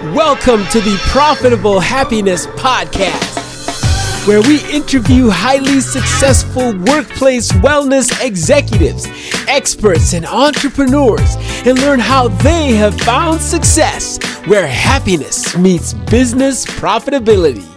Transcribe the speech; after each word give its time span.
Welcome 0.00 0.64
to 0.68 0.80
the 0.80 0.96
Profitable 1.08 1.78
Happiness 1.78 2.46
Podcast, 2.46 4.26
where 4.26 4.40
we 4.40 4.64
interview 4.74 5.28
highly 5.28 5.80
successful 5.80 6.74
workplace 6.86 7.52
wellness 7.52 8.10
executives, 8.24 9.06
experts, 9.46 10.14
and 10.14 10.24
entrepreneurs 10.24 11.36
and 11.66 11.78
learn 11.80 11.98
how 12.00 12.28
they 12.28 12.72
have 12.76 12.98
found 13.02 13.42
success 13.42 14.18
where 14.46 14.66
happiness 14.66 15.54
meets 15.58 15.92
business 15.92 16.64
profitability. 16.64 17.69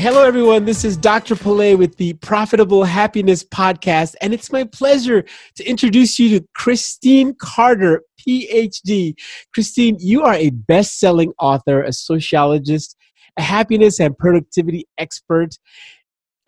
Hello, 0.00 0.24
everyone. 0.24 0.64
This 0.64 0.82
is 0.82 0.96
Dr. 0.96 1.34
Pillay 1.34 1.76
with 1.76 1.98
the 1.98 2.14
Profitable 2.14 2.84
Happiness 2.84 3.44
Podcast, 3.44 4.14
and 4.22 4.32
it's 4.32 4.50
my 4.50 4.64
pleasure 4.64 5.26
to 5.56 5.64
introduce 5.64 6.18
you 6.18 6.38
to 6.38 6.46
Christine 6.54 7.34
Carter, 7.38 8.02
PhD. 8.18 9.12
Christine, 9.52 9.98
you 10.00 10.22
are 10.22 10.32
a 10.32 10.48
best 10.48 11.00
selling 11.00 11.34
author, 11.38 11.82
a 11.82 11.92
sociologist, 11.92 12.96
a 13.36 13.42
happiness 13.42 14.00
and 14.00 14.16
productivity 14.16 14.86
expert, 14.96 15.58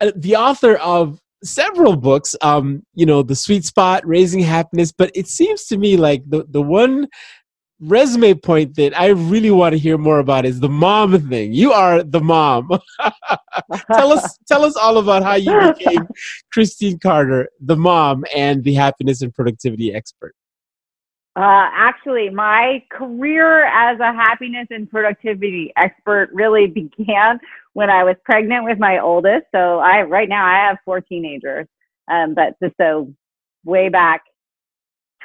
uh, 0.01 0.11
the 0.15 0.35
author 0.35 0.77
of 0.77 1.19
several 1.43 1.97
books 1.97 2.37
um 2.41 2.83
you 2.93 3.05
know 3.05 3.21
the 3.21 3.35
sweet 3.35 3.65
spot 3.65 4.01
raising 4.07 4.39
happiness 4.39 4.93
but 4.93 5.11
it 5.13 5.27
seems 5.27 5.65
to 5.65 5.77
me 5.77 5.97
like 5.97 6.23
the 6.29 6.45
the 6.51 6.61
one 6.61 7.05
resume 7.83 8.33
point 8.35 8.75
that 8.75 8.99
I 8.99 9.07
really 9.07 9.51
want 9.51 9.73
to 9.73 9.79
hear 9.79 9.97
more 9.97 10.19
about 10.19 10.45
is 10.45 10.59
the 10.59 10.69
mom 10.69 11.29
thing. 11.29 11.53
You 11.53 11.71
are 11.71 12.03
the 12.03 12.21
mom. 12.21 12.69
tell 13.93 14.11
us 14.11 14.37
tell 14.47 14.63
us 14.63 14.75
all 14.75 14.97
about 14.97 15.23
how 15.23 15.35
you 15.35 15.73
became 15.73 16.07
Christine 16.51 16.99
Carter, 16.99 17.49
the 17.59 17.75
mom 17.75 18.25
and 18.35 18.63
the 18.63 18.73
happiness 18.73 19.21
and 19.21 19.33
productivity 19.33 19.93
expert. 19.93 20.35
Uh, 21.35 21.67
actually, 21.73 22.29
my 22.29 22.83
career 22.91 23.65
as 23.65 23.99
a 23.99 24.13
happiness 24.13 24.67
and 24.69 24.89
productivity 24.89 25.73
expert 25.77 26.29
really 26.31 26.67
began 26.97 27.39
when 27.73 27.89
I 27.89 28.03
was 28.03 28.15
pregnant 28.23 28.65
with 28.65 28.79
my 28.79 28.99
oldest. 28.99 29.45
So 29.51 29.79
I 29.79 30.03
right 30.03 30.29
now 30.29 30.45
I 30.45 30.67
have 30.67 30.77
four 30.85 31.01
teenagers, 31.01 31.67
um, 32.11 32.33
but 32.35 32.55
just 32.61 32.75
so 32.79 33.13
way 33.65 33.89
back 33.89 34.23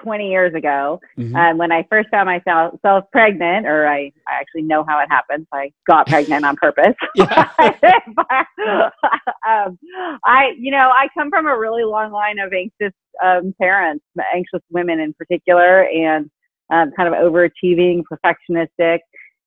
20 0.03 0.31
years 0.31 0.55
ago 0.55 1.01
mm-hmm. 1.19 1.35
um, 1.35 1.59
when 1.59 1.73
I 1.73 1.85
first 1.91 2.09
found 2.11 2.27
myself 2.27 2.75
self 2.83 3.05
pregnant, 3.13 3.67
or 3.67 3.87
I, 3.87 4.13
I 4.29 4.41
actually 4.41 4.63
know 4.63 4.85
how 4.87 5.01
it 5.01 5.09
happened. 5.11 5.47
So 5.53 5.59
I 5.59 5.73
got 5.87 6.07
pregnant 6.07 6.45
on 6.45 6.57
purpose. 6.57 6.95
um, 7.21 7.29
I, 10.25 10.53
you 10.59 10.71
know, 10.71 10.93
I 10.97 11.09
come 11.15 11.31
from 11.31 11.47
a 11.47 11.59
really 11.59 11.85
long 11.85 12.13
line 12.13 12.39
of 12.39 12.53
anxious 12.53 12.95
um, 13.23 13.55
parents, 13.61 14.05
anxious 14.35 14.63
women 14.71 15.01
in 15.01 15.15
particular, 15.15 15.85
and 15.85 16.31
um, 16.71 16.93
kind 16.97 17.13
of 17.13 17.15
overachieving, 17.15 18.03
perfectionistic. 18.11 19.01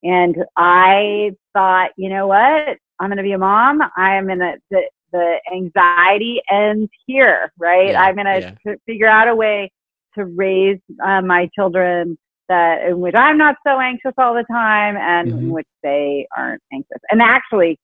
And 0.04 0.36
I 0.58 1.32
thought, 1.54 1.92
you 1.96 2.10
know 2.10 2.28
what? 2.28 2.78
I'm 3.00 3.10
going 3.10 3.18
to 3.18 3.24
be 3.24 3.34
a 3.34 3.38
mom. 3.38 3.82
I 3.98 4.16
am 4.16 4.30
in 4.30 4.40
the, 4.40 4.54
the, 4.70 4.82
the 5.12 5.40
anxiety 5.54 6.42
ends 6.50 6.90
here, 7.06 7.52
right? 7.58 7.92
Yeah, 7.92 8.02
I'm 8.02 8.16
going 8.16 8.26
to 8.26 8.56
yeah. 8.66 8.74
figure 8.86 9.08
out 9.08 9.28
a 9.28 9.36
way 9.36 9.72
to 10.16 10.26
raise 10.26 10.80
uh, 11.06 11.22
my 11.22 11.50
children 11.56 12.18
that 12.52 12.86
in 12.86 13.00
which 13.00 13.16
I'm 13.16 13.38
not 13.38 13.56
so 13.66 13.80
anxious 13.80 14.12
all 14.18 14.34
the 14.34 14.46
time 14.52 14.98
and 14.98 15.30
mm-hmm. 15.30 15.40
in 15.40 15.50
which 15.52 15.68
they 15.84 16.28
aren't 16.36 16.62
anxious. 16.74 17.00
And 17.10 17.22
actually, 17.22 17.80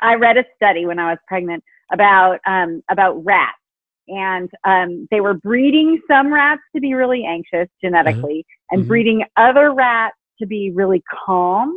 I 0.00 0.14
read 0.14 0.36
a 0.36 0.44
study 0.54 0.86
when 0.86 0.98
I 0.98 1.10
was 1.10 1.18
pregnant 1.26 1.64
about 1.92 2.38
um, 2.46 2.82
about 2.90 3.24
rats, 3.24 3.58
and 4.06 4.48
um, 4.64 5.08
they 5.10 5.20
were 5.20 5.34
breeding 5.34 6.00
some 6.08 6.32
rats 6.32 6.62
to 6.74 6.80
be 6.80 6.94
really 6.94 7.24
anxious 7.24 7.68
genetically, 7.82 8.38
mm-hmm. 8.38 8.74
and 8.74 8.80
mm-hmm. 8.82 8.88
breeding 8.88 9.24
other 9.36 9.72
rats 9.74 10.16
to 10.40 10.46
be 10.46 10.70
really 10.70 11.02
calm 11.26 11.76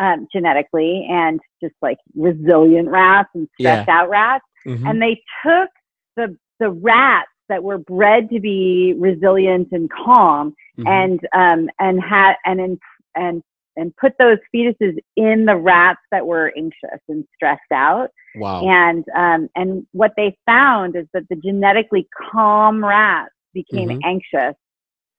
um, 0.00 0.26
genetically, 0.32 1.06
and 1.08 1.38
just 1.62 1.74
like 1.80 1.98
resilient 2.16 2.88
rats 2.88 3.28
and 3.34 3.48
stressed 3.58 3.86
yeah. 3.86 4.00
out 4.00 4.10
rats. 4.10 4.44
Mm-hmm. 4.66 4.86
And 4.86 5.00
they 5.00 5.22
took 5.44 5.70
the 6.16 6.36
the 6.58 6.70
rats 6.70 7.28
that 7.50 7.62
were 7.62 7.78
bred 7.78 8.30
to 8.30 8.40
be 8.40 8.94
resilient 8.98 9.68
and 9.72 9.90
calm 9.90 10.54
mm-hmm. 10.78 10.86
and 10.86 11.20
um, 11.34 11.68
and 11.78 12.02
had 12.02 12.34
and 12.46 12.60
in, 12.60 12.78
and 13.14 13.42
and 13.76 13.94
put 13.96 14.14
those 14.18 14.38
fetuses 14.54 14.96
in 15.16 15.44
the 15.44 15.56
rats 15.56 16.00
that 16.10 16.26
were 16.26 16.52
anxious 16.56 17.00
and 17.08 17.24
stressed 17.34 17.60
out. 17.72 18.10
Wow. 18.36 18.66
And 18.66 19.04
um, 19.14 19.48
and 19.54 19.86
what 19.92 20.12
they 20.16 20.36
found 20.46 20.96
is 20.96 21.06
that 21.12 21.24
the 21.28 21.36
genetically 21.36 22.08
calm 22.32 22.84
rats 22.84 23.34
became 23.52 23.88
mm-hmm. 23.88 23.98
anxious 24.04 24.56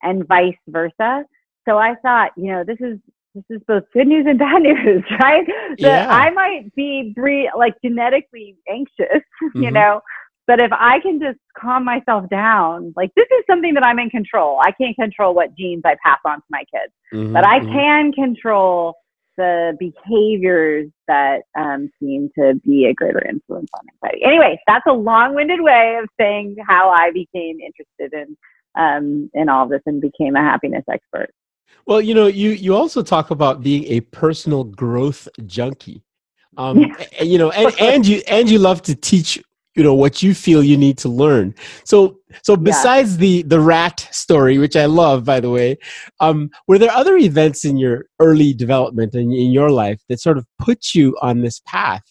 and 0.01 0.27
vice 0.27 0.55
versa. 0.67 1.25
So 1.67 1.77
I 1.77 1.95
thought, 2.01 2.31
you 2.35 2.51
know, 2.51 2.63
this 2.63 2.77
is 2.79 2.97
this 3.35 3.43
is 3.49 3.61
both 3.67 3.83
good 3.93 4.07
news 4.07 4.25
and 4.27 4.37
bad 4.37 4.61
news, 4.61 5.03
right? 5.19 5.47
Yeah. 5.77 6.07
I 6.09 6.31
might 6.31 6.73
be 6.75 7.13
bre- 7.15 7.57
like 7.57 7.75
genetically 7.83 8.57
anxious, 8.69 8.97
mm-hmm. 9.43 9.63
you 9.63 9.71
know, 9.71 10.01
but 10.47 10.59
if 10.59 10.71
I 10.71 10.99
can 10.99 11.19
just 11.19 11.39
calm 11.57 11.85
myself 11.85 12.29
down, 12.29 12.93
like 12.95 13.11
this 13.15 13.27
is 13.31 13.43
something 13.49 13.73
that 13.75 13.85
I'm 13.85 13.99
in 13.99 14.09
control. 14.09 14.59
I 14.61 14.71
can't 14.71 14.95
control 14.95 15.33
what 15.33 15.55
genes 15.55 15.83
I 15.85 15.95
pass 16.03 16.19
on 16.25 16.37
to 16.37 16.43
my 16.49 16.63
kids, 16.73 16.93
mm-hmm, 17.13 17.33
but 17.33 17.45
I 17.45 17.59
mm-hmm. 17.59 17.73
can 17.73 18.11
control 18.11 18.95
the 19.37 19.75
behaviors 19.79 20.89
that 21.07 21.43
um, 21.57 21.89
seem 21.99 22.29
to 22.37 22.55
be 22.65 22.85
a 22.85 22.93
greater 22.93 23.25
influence 23.27 23.69
on 23.73 23.85
anxiety. 23.93 24.23
Anyway, 24.23 24.59
that's 24.67 24.85
a 24.87 24.93
long-winded 24.93 25.61
way 25.61 25.97
of 26.01 26.09
saying 26.19 26.57
how 26.67 26.89
I 26.89 27.11
became 27.11 27.59
interested 27.59 28.13
in 28.13 28.37
um, 28.75 29.29
in 29.33 29.49
all 29.49 29.67
this 29.67 29.81
and 29.85 30.01
became 30.01 30.35
a 30.35 30.41
happiness 30.41 30.83
expert. 30.91 31.33
Well, 31.85 32.01
you 32.01 32.13
know, 32.13 32.27
you 32.27 32.51
you 32.51 32.75
also 32.75 33.01
talk 33.01 33.31
about 33.31 33.61
being 33.61 33.85
a 33.85 34.01
personal 34.01 34.63
growth 34.63 35.27
junkie. 35.45 36.03
Um, 36.57 36.79
yeah. 36.79 37.23
you 37.23 37.37
know, 37.37 37.51
and, 37.51 37.73
and 37.79 38.05
you 38.05 38.21
and 38.27 38.49
you 38.49 38.59
love 38.59 38.81
to 38.83 38.95
teach 38.95 39.41
you 39.75 39.83
know 39.83 39.93
what 39.93 40.21
you 40.21 40.33
feel 40.33 40.63
you 40.63 40.77
need 40.77 40.97
to 40.97 41.09
learn 41.09 41.53
so 41.85 42.17
so 42.43 42.55
besides 42.55 43.13
yeah. 43.13 43.17
the 43.17 43.41
the 43.43 43.59
rat 43.59 44.07
story 44.11 44.57
which 44.57 44.75
i 44.75 44.85
love 44.85 45.23
by 45.23 45.39
the 45.39 45.49
way 45.49 45.77
um 46.19 46.49
were 46.67 46.77
there 46.77 46.91
other 46.91 47.17
events 47.17 47.63
in 47.63 47.77
your 47.77 48.05
early 48.19 48.53
development 48.53 49.13
and 49.13 49.31
in, 49.31 49.39
in 49.39 49.51
your 49.51 49.69
life 49.69 50.01
that 50.09 50.19
sort 50.19 50.37
of 50.37 50.45
put 50.59 50.93
you 50.93 51.17
on 51.21 51.41
this 51.41 51.61
path 51.65 52.03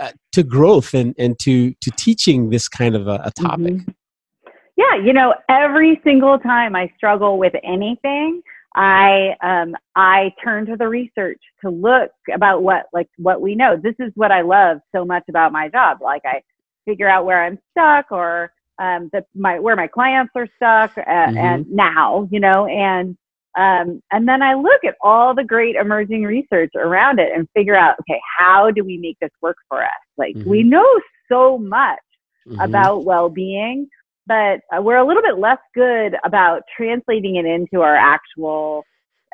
uh, 0.00 0.12
to 0.32 0.42
growth 0.42 0.94
and 0.94 1.14
and 1.18 1.38
to 1.38 1.74
to 1.80 1.90
teaching 1.92 2.50
this 2.50 2.68
kind 2.68 2.94
of 2.94 3.06
a, 3.06 3.20
a 3.24 3.30
topic 3.32 3.74
mm-hmm. 3.74 4.50
yeah 4.76 4.94
you 4.96 5.12
know 5.12 5.34
every 5.48 6.00
single 6.04 6.38
time 6.38 6.74
i 6.74 6.90
struggle 6.96 7.38
with 7.38 7.54
anything 7.62 8.42
I 8.74 9.34
um, 9.42 9.74
I 9.96 10.32
turn 10.44 10.66
to 10.66 10.76
the 10.76 10.86
research 10.88 11.40
to 11.62 11.70
look 11.70 12.10
about 12.32 12.62
what 12.62 12.86
like 12.92 13.08
what 13.16 13.40
we 13.40 13.56
know. 13.56 13.76
This 13.76 13.96
is 13.98 14.12
what 14.14 14.30
I 14.30 14.42
love 14.42 14.78
so 14.94 15.04
much 15.04 15.24
about 15.28 15.50
my 15.50 15.68
job. 15.68 15.98
Like 16.00 16.22
I 16.24 16.42
figure 16.88 17.08
out 17.08 17.26
where 17.26 17.44
I'm 17.44 17.58
stuck 17.72 18.10
or 18.10 18.50
um, 18.78 19.10
the, 19.12 19.24
my 19.34 19.58
where 19.58 19.76
my 19.76 19.88
clients 19.88 20.32
are 20.34 20.48
stuck 20.56 20.96
uh, 20.96 21.02
mm-hmm. 21.02 21.36
and 21.36 21.70
now, 21.70 22.28
you 22.30 22.40
know, 22.40 22.66
and 22.66 23.16
um, 23.58 24.00
and 24.12 24.28
then 24.28 24.40
I 24.40 24.54
look 24.54 24.84
at 24.84 24.94
all 25.02 25.34
the 25.34 25.44
great 25.44 25.74
emerging 25.74 26.22
research 26.22 26.70
around 26.76 27.18
it 27.18 27.30
and 27.34 27.48
figure 27.56 27.74
out, 27.74 27.96
okay, 28.00 28.20
how 28.38 28.70
do 28.70 28.84
we 28.84 28.98
make 28.98 29.18
this 29.20 29.32
work 29.42 29.56
for 29.68 29.82
us? 29.82 29.90
Like 30.16 30.36
mm-hmm. 30.36 30.48
we 30.48 30.62
know 30.62 30.86
so 31.30 31.58
much 31.58 31.98
mm-hmm. 32.46 32.60
about 32.60 33.04
well-being, 33.04 33.88
but 34.26 34.60
uh, 34.72 34.80
we're 34.80 34.98
a 34.98 35.04
little 35.04 35.22
bit 35.22 35.38
less 35.38 35.58
good 35.74 36.14
about 36.24 36.62
translating 36.76 37.36
it 37.36 37.46
into 37.46 37.82
our 37.82 37.96
actual 37.96 38.84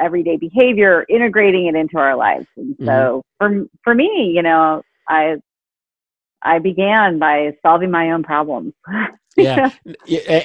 everyday 0.01 0.39
behavior, 0.39 1.05
integrating 1.11 1.67
it 1.67 1.75
into 1.75 1.99
our 1.99 2.17
lives. 2.17 2.47
And 2.57 2.75
so 2.81 3.23
mm-hmm. 3.43 3.61
for 3.61 3.67
for 3.85 3.95
me, 3.95 4.33
you 4.35 4.43
know, 4.43 4.83
I 5.09 5.37
I 6.45 6.59
began 6.59 7.19
by 7.19 7.57
solving 7.63 7.91
my 7.91 8.11
own 8.11 8.23
problems. 8.23 8.75
yeah. 9.37 9.71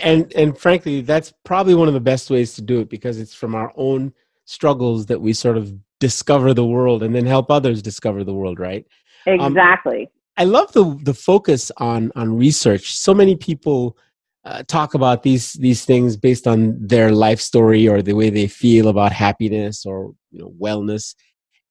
And 0.03 0.31
and 0.35 0.57
frankly, 0.57 1.01
that's 1.01 1.33
probably 1.43 1.75
one 1.75 1.87
of 1.87 1.93
the 1.93 1.99
best 1.99 2.29
ways 2.29 2.53
to 2.55 2.61
do 2.61 2.79
it 2.79 2.89
because 2.89 3.19
it's 3.19 3.33
from 3.33 3.55
our 3.55 3.71
own 3.75 4.13
struggles 4.45 5.05
that 5.07 5.21
we 5.21 5.33
sort 5.33 5.57
of 5.57 5.73
discover 5.99 6.53
the 6.53 6.65
world 6.65 7.03
and 7.03 7.13
then 7.13 7.25
help 7.25 7.51
others 7.51 7.81
discover 7.81 8.23
the 8.23 8.33
world, 8.33 8.59
right? 8.59 8.85
Um, 9.27 9.39
exactly. 9.41 10.03
Um, 10.03 10.07
I 10.37 10.43
love 10.45 10.71
the 10.71 10.97
the 11.03 11.13
focus 11.13 11.71
on 11.77 12.11
on 12.15 12.35
research. 12.35 12.95
So 12.95 13.13
many 13.13 13.35
people 13.35 13.97
uh, 14.45 14.63
talk 14.67 14.93
about 14.93 15.23
these 15.23 15.53
these 15.53 15.83
things 15.85 16.15
based 16.15 16.47
on 16.47 16.77
their 16.79 17.11
life 17.11 17.41
story 17.41 17.87
or 17.87 18.01
the 18.01 18.13
way 18.13 18.29
they 18.29 18.47
feel 18.47 18.87
about 18.87 19.11
happiness 19.11 19.85
or 19.85 20.13
you 20.31 20.39
know 20.39 20.53
wellness 20.61 21.13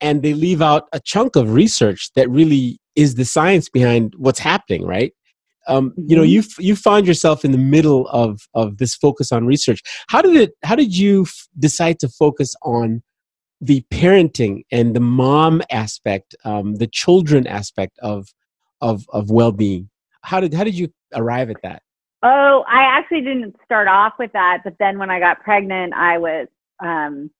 and 0.00 0.22
they 0.22 0.34
leave 0.34 0.62
out 0.62 0.88
a 0.92 1.00
chunk 1.00 1.36
of 1.36 1.52
research 1.52 2.10
that 2.14 2.30
really 2.30 2.77
is 2.98 3.14
the 3.14 3.24
science 3.24 3.68
behind 3.68 4.12
what's 4.16 4.40
happening, 4.40 4.84
right? 4.84 5.12
Um, 5.68 5.94
you 5.96 6.16
know, 6.16 6.22
mm-hmm. 6.22 6.60
you 6.60 6.68
you 6.70 6.74
found 6.74 7.06
yourself 7.06 7.44
in 7.44 7.52
the 7.52 7.58
middle 7.58 8.08
of 8.08 8.40
of 8.54 8.78
this 8.78 8.94
focus 8.94 9.30
on 9.30 9.46
research. 9.46 9.80
How 10.08 10.20
did 10.20 10.36
it? 10.36 10.50
How 10.64 10.74
did 10.74 10.96
you 10.96 11.22
f- 11.22 11.46
decide 11.58 12.00
to 12.00 12.08
focus 12.08 12.56
on 12.62 13.02
the 13.60 13.84
parenting 13.92 14.62
and 14.72 14.96
the 14.96 15.00
mom 15.00 15.62
aspect, 15.70 16.34
um, 16.44 16.76
the 16.76 16.86
children 16.88 17.46
aspect 17.46 17.98
of 18.00 18.28
of 18.80 19.04
of 19.10 19.30
well 19.30 19.52
being? 19.52 19.90
How 20.22 20.40
did 20.40 20.52
how 20.52 20.64
did 20.64 20.74
you 20.74 20.88
arrive 21.14 21.50
at 21.50 21.62
that? 21.62 21.82
Oh, 22.24 22.64
I 22.66 22.82
actually 22.82 23.20
didn't 23.20 23.54
start 23.64 23.86
off 23.86 24.14
with 24.18 24.32
that, 24.32 24.62
but 24.64 24.74
then 24.80 24.98
when 24.98 25.10
I 25.10 25.20
got 25.20 25.40
pregnant, 25.40 25.94
I 25.94 26.18
was 26.18 26.48
um, 26.80 27.30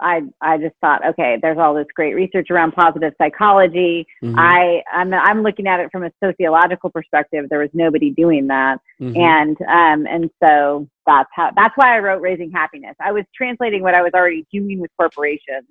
I 0.00 0.22
I 0.40 0.58
just 0.58 0.74
thought, 0.80 1.04
okay, 1.06 1.38
there's 1.40 1.58
all 1.58 1.74
this 1.74 1.86
great 1.94 2.14
research 2.14 2.50
around 2.50 2.72
positive 2.72 3.12
psychology. 3.18 4.06
Mm-hmm. 4.22 4.38
I 4.38 4.82
I'm 4.92 5.12
I'm 5.12 5.42
looking 5.42 5.66
at 5.66 5.80
it 5.80 5.90
from 5.90 6.04
a 6.04 6.10
sociological 6.22 6.90
perspective. 6.90 7.46
There 7.48 7.60
was 7.60 7.70
nobody 7.72 8.10
doing 8.10 8.46
that, 8.48 8.78
mm-hmm. 9.00 9.20
and 9.20 9.56
um 9.62 10.06
and 10.06 10.30
so 10.42 10.88
that's 11.06 11.28
how 11.32 11.50
that's 11.56 11.76
why 11.76 11.96
I 11.96 12.00
wrote 12.00 12.20
Raising 12.20 12.50
Happiness. 12.50 12.94
I 13.00 13.12
was 13.12 13.24
translating 13.34 13.82
what 13.82 13.94
I 13.94 14.02
was 14.02 14.12
already 14.14 14.46
doing 14.52 14.80
with 14.80 14.90
corporations 14.98 15.66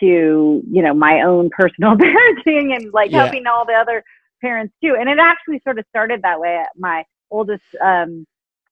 to 0.00 0.62
you 0.70 0.82
know 0.82 0.94
my 0.94 1.22
own 1.22 1.50
personal 1.50 1.94
parenting 1.96 2.74
and 2.74 2.92
like 2.92 3.10
yeah. 3.10 3.22
helping 3.22 3.46
all 3.46 3.64
the 3.64 3.74
other 3.74 4.04
parents 4.40 4.74
too. 4.82 4.96
And 4.98 5.08
it 5.08 5.18
actually 5.18 5.60
sort 5.64 5.78
of 5.78 5.84
started 5.88 6.22
that 6.22 6.40
way. 6.40 6.62
My 6.76 7.04
oldest 7.30 7.64
um 7.82 8.26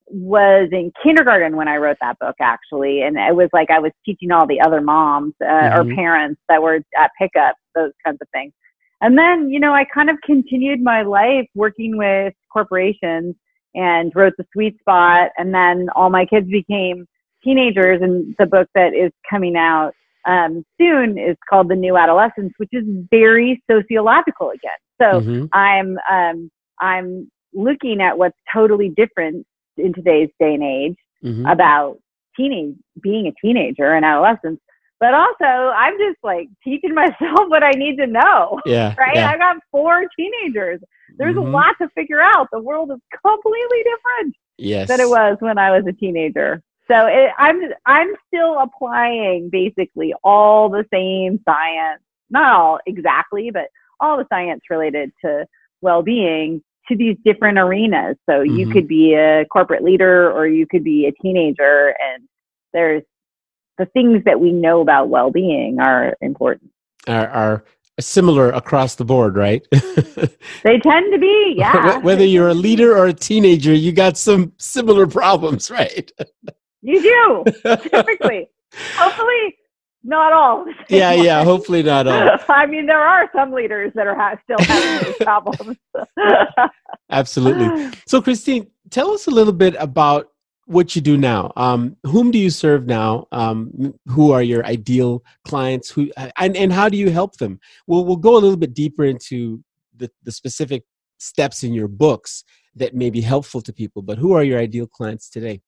was 0.07 0.69
in 0.71 0.91
kindergarten 1.01 1.55
when 1.55 1.67
I 1.67 1.77
wrote 1.77 1.97
that 2.01 2.19
book, 2.19 2.35
actually. 2.39 3.01
And 3.01 3.17
it 3.17 3.35
was 3.35 3.49
like 3.53 3.69
I 3.71 3.79
was 3.79 3.91
teaching 4.05 4.31
all 4.31 4.45
the 4.45 4.61
other 4.61 4.81
moms 4.81 5.33
uh, 5.41 5.45
mm-hmm. 5.45 5.91
or 5.91 5.95
parents 5.95 6.41
that 6.47 6.61
were 6.61 6.79
at 6.97 7.11
pickup, 7.19 7.55
those 7.73 7.91
kinds 8.05 8.19
of 8.21 8.27
things. 8.33 8.53
And 9.01 9.17
then, 9.17 9.49
you 9.49 9.59
know, 9.59 9.73
I 9.73 9.85
kind 9.85 10.09
of 10.09 10.17
continued 10.23 10.81
my 10.81 11.01
life 11.01 11.47
working 11.53 11.97
with 11.97 12.33
corporations 12.51 13.35
and 13.73 14.11
wrote 14.15 14.33
The 14.37 14.45
Sweet 14.53 14.79
Spot. 14.79 15.31
And 15.37 15.53
then 15.53 15.87
all 15.95 16.09
my 16.09 16.25
kids 16.25 16.47
became 16.49 17.05
teenagers. 17.43 18.01
And 18.01 18.35
the 18.39 18.45
book 18.45 18.67
that 18.75 18.93
is 18.93 19.11
coming 19.29 19.55
out 19.57 19.91
um, 20.27 20.63
soon 20.79 21.17
is 21.17 21.35
called 21.49 21.69
The 21.69 21.75
New 21.75 21.97
Adolescence, 21.97 22.53
which 22.57 22.69
is 22.71 22.85
very 23.11 23.61
sociological 23.69 24.51
again. 24.51 24.71
So 25.01 25.19
mm-hmm. 25.19 25.45
I'm, 25.51 25.97
um, 26.09 26.49
I'm 26.79 27.29
looking 27.53 28.01
at 28.01 28.17
what's 28.17 28.37
totally 28.53 28.89
different 28.95 29.45
in 29.77 29.93
today's 29.93 30.29
day 30.39 30.53
and 30.53 30.63
age 30.63 30.97
mm-hmm. 31.23 31.45
about 31.45 31.97
teenage 32.35 32.75
being 33.01 33.27
a 33.27 33.33
teenager 33.41 33.93
and 33.93 34.05
adolescence 34.05 34.59
but 34.99 35.13
also 35.13 35.45
i'm 35.75 35.97
just 35.97 36.17
like 36.23 36.47
teaching 36.63 36.93
myself 36.95 37.47
what 37.47 37.63
i 37.63 37.71
need 37.71 37.97
to 37.97 38.07
know 38.07 38.59
yeah 38.65 38.93
right 38.99 39.15
yeah. 39.15 39.29
i 39.29 39.37
got 39.37 39.57
four 39.71 40.05
teenagers 40.17 40.79
there's 41.17 41.35
mm-hmm. 41.35 41.47
a 41.47 41.51
lot 41.51 41.75
to 41.81 41.87
figure 41.89 42.21
out 42.21 42.47
the 42.51 42.59
world 42.59 42.91
is 42.91 42.99
completely 43.25 43.83
different 43.83 44.35
yes. 44.57 44.87
than 44.87 44.99
it 44.99 45.09
was 45.09 45.37
when 45.39 45.57
i 45.57 45.71
was 45.71 45.83
a 45.87 45.93
teenager 45.93 46.61
so 46.87 47.07
it, 47.07 47.31
i'm 47.37 47.61
i'm 47.85 48.13
still 48.27 48.59
applying 48.59 49.49
basically 49.49 50.13
all 50.23 50.69
the 50.69 50.85
same 50.91 51.39
science 51.45 52.01
not 52.29 52.53
all 52.53 52.79
exactly 52.85 53.49
but 53.51 53.67
all 53.99 54.17
the 54.17 54.25
science 54.29 54.61
related 54.69 55.11
to 55.23 55.45
well-being 55.81 56.61
to 56.89 56.95
these 56.95 57.17
different 57.23 57.57
arenas. 57.57 58.17
So 58.29 58.39
mm-hmm. 58.39 58.55
you 58.55 58.69
could 58.69 58.87
be 58.87 59.13
a 59.13 59.45
corporate 59.45 59.83
leader 59.83 60.31
or 60.31 60.47
you 60.47 60.67
could 60.67 60.83
be 60.83 61.07
a 61.07 61.11
teenager 61.21 61.95
and 61.99 62.27
there's 62.73 63.03
the 63.77 63.85
things 63.87 64.23
that 64.25 64.39
we 64.39 64.51
know 64.51 64.81
about 64.81 65.09
well-being 65.09 65.79
are 65.79 66.15
important. 66.21 66.71
Are, 67.07 67.27
are 67.27 67.65
similar 67.99 68.49
across 68.51 68.95
the 68.95 69.05
board, 69.05 69.35
right? 69.35 69.65
they 69.71 70.79
tend 70.79 71.13
to 71.13 71.17
be, 71.19 71.53
yeah. 71.57 71.97
Whether 71.97 72.25
you're 72.25 72.49
a 72.49 72.53
leader 72.53 72.97
or 72.97 73.07
a 73.07 73.13
teenager, 73.13 73.73
you 73.73 73.91
got 73.91 74.17
some 74.17 74.53
similar 74.57 75.07
problems, 75.07 75.69
right? 75.71 76.11
you 76.81 77.01
do, 77.01 77.77
typically. 77.77 78.49
Hopefully, 78.95 79.55
not 80.05 80.31
all. 80.31 80.65
Yeah, 80.89 81.13
yeah. 81.13 81.43
Hopefully 81.43 81.81
not 81.83 82.07
all. 82.07 82.29
I 82.49 82.65
mean, 82.67 82.85
there 82.85 83.01
are 83.01 83.29
some 83.35 83.51
leaders 83.51 83.91
that 83.95 84.05
are 84.07 84.15
ha- 84.15 84.37
still 84.43 84.57
having 84.59 85.07
these 85.07 85.17
problems. 85.21 85.77
Absolutely. 87.09 87.91
So, 88.07 88.21
Christine, 88.21 88.67
tell 88.91 89.11
us 89.11 89.27
a 89.27 89.31
little 89.31 89.53
bit 89.53 89.75
about 89.79 90.31
what 90.67 90.95
you 90.95 91.01
do 91.01 91.17
now. 91.17 91.51
Um, 91.55 91.97
whom 92.03 92.31
do 92.31 92.37
you 92.37 92.49
serve 92.49 92.85
now? 92.85 93.27
Um, 93.31 93.93
who 94.07 94.31
are 94.31 94.43
your 94.43 94.65
ideal 94.65 95.23
clients? 95.43 95.89
Who 95.89 96.11
and, 96.37 96.55
and 96.55 96.71
how 96.71 96.87
do 96.89 96.97
you 96.97 97.09
help 97.09 97.37
them? 97.37 97.59
We'll 97.87 98.05
we'll 98.05 98.15
go 98.15 98.33
a 98.33 98.41
little 98.41 98.57
bit 98.57 98.73
deeper 98.73 99.05
into 99.05 99.63
the, 99.95 100.09
the 100.23 100.31
specific 100.31 100.83
steps 101.17 101.63
in 101.63 101.73
your 101.73 101.87
books 101.87 102.43
that 102.75 102.93
may 102.93 103.09
be 103.09 103.21
helpful 103.21 103.61
to 103.61 103.73
people. 103.73 104.01
But 104.01 104.17
who 104.17 104.33
are 104.33 104.43
your 104.43 104.59
ideal 104.59 104.87
clients 104.87 105.29
today? 105.29 105.61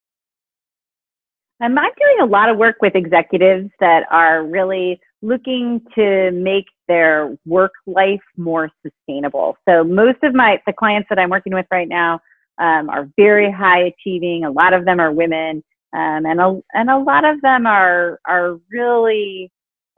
I'm 1.59 1.75
doing 1.75 2.19
a 2.21 2.25
lot 2.25 2.49
of 2.49 2.57
work 2.57 2.77
with 2.81 2.95
executives 2.95 3.69
that 3.79 4.03
are 4.11 4.43
really 4.45 4.99
looking 5.21 5.81
to 5.95 6.31
make 6.31 6.65
their 6.87 7.35
work 7.45 7.71
life 7.85 8.21
more 8.37 8.69
sustainable. 8.85 9.57
So 9.67 9.83
most 9.83 10.23
of 10.23 10.33
my 10.33 10.61
the 10.65 10.73
clients 10.73 11.09
that 11.09 11.19
I'm 11.19 11.29
working 11.29 11.53
with 11.53 11.65
right 11.71 11.87
now 11.87 12.19
um, 12.59 12.89
are 12.89 13.09
very 13.17 13.51
high 13.51 13.85
achieving. 13.85 14.45
A 14.45 14.51
lot 14.51 14.73
of 14.73 14.85
them 14.85 14.99
are 14.99 15.11
women, 15.11 15.63
um, 15.93 16.25
and 16.25 16.39
a 16.39 16.61
and 16.73 16.89
a 16.89 16.97
lot 16.97 17.25
of 17.25 17.41
them 17.41 17.65
are 17.65 18.19
are 18.27 18.59
really 18.69 19.51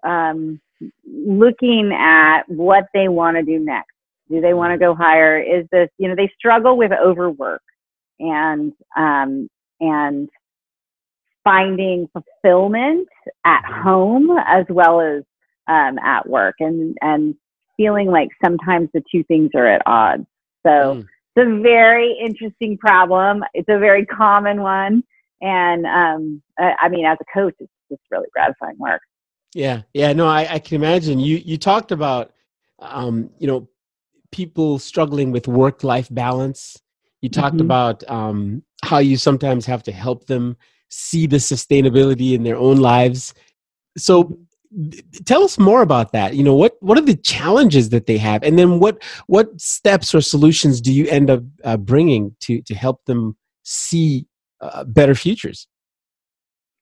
um, 0.04 0.60
looking 1.06 1.92
at 1.94 2.44
what 2.48 2.86
they 2.94 3.08
want 3.08 3.38
to 3.38 3.44
do 3.44 3.60
next. 3.60 3.92
Do 4.32 4.42
they 4.42 4.54
want 4.54 4.72
to 4.74 4.78
go 4.78 4.96
higher? 4.96 5.40
Is 5.42 5.68
this 5.72 5.90
you 5.98 6.08
know 6.08 6.16
they 6.16 6.32
struggle 6.38 6.78
with 6.78 6.92
overwork 6.94 7.62
and 8.20 8.74
um, 8.96 9.50
and 9.82 10.30
finding 11.50 12.08
fulfillment 12.14 13.08
at 13.44 13.64
home 13.66 14.30
as 14.46 14.66
well 14.70 15.02
as 15.02 15.24
um, 15.68 15.98
at 16.00 16.30
work 16.30 16.56
and 16.60 16.96
and 17.02 17.34
feeling 17.76 18.08
like 18.08 18.30
sometimes 18.44 18.90
the 18.94 19.02
two 19.12 19.24
things 19.24 19.50
are 19.56 19.66
at 19.66 19.82
odds. 19.88 20.26
So 20.64 20.70
mm. 20.70 21.00
it's 21.00 21.48
a 21.48 21.62
very 21.62 22.16
interesting 22.24 22.78
problem. 22.78 23.44
It's 23.54 23.70
a 23.70 23.80
very 23.80 24.06
common 24.06 24.62
one. 24.62 25.04
And 25.42 25.86
um, 25.86 26.42
I, 26.60 26.74
I 26.82 26.90
mean 26.90 27.06
as 27.06 27.18
a 27.20 27.26
coach 27.34 27.56
it's 27.60 27.72
just 27.90 28.02
really 28.12 28.28
gratifying 28.32 28.78
work. 28.78 29.02
Yeah. 29.56 29.82
Yeah. 29.94 30.14
No 30.14 30.28
i, 30.28 30.54
I 30.54 30.60
can 30.60 30.76
imagine. 30.76 31.20
You 31.20 31.38
you 31.38 31.58
talked 31.58 31.92
about 31.92 32.32
um, 32.78 33.32
you 33.40 33.48
know 33.48 33.68
people 34.32 34.78
struggling 34.78 35.32
with 35.32 35.48
work 35.48 35.84
life 35.84 36.10
balance. 36.12 36.80
You 37.22 37.30
talked 37.30 37.56
mm-hmm. 37.56 37.66
about 37.66 38.08
um, 38.08 38.64
how 38.84 39.00
you 39.00 39.18
sometimes 39.18 39.66
have 39.66 39.82
to 39.84 39.92
help 39.92 40.28
them 40.28 40.56
see 40.90 41.28
the 41.28 41.38
sustainability 41.38 42.34
in 42.34 42.44
their 42.44 42.58
own 42.58 42.78
lives. 42.78 43.34
So 43.98 44.38
tell 45.26 45.44
us 45.44 45.58
more 45.58 45.82
about 45.82 46.12
that. 46.12 46.36
You 46.36 46.44
know 46.44 46.56
what 46.56 46.78
what 46.82 46.98
are 46.98 47.02
the 47.02 47.16
challenges 47.16 47.90
that 47.90 48.06
they 48.06 48.18
have? 48.18 48.44
And 48.44 48.58
then 48.58 48.80
what 48.80 49.02
what 49.28 49.60
steps 49.60 50.14
or 50.14 50.22
solutions 50.22 50.82
do 50.82 50.94
you 50.94 51.08
end 51.08 51.30
up 51.30 51.44
uh, 51.64 51.78
bringing 51.78 52.36
to 52.42 52.62
to 52.62 52.76
help 52.76 53.06
them 53.06 53.36
see 53.64 54.28
uh, 54.62 54.84
better 54.84 55.16
futures? 55.16 55.68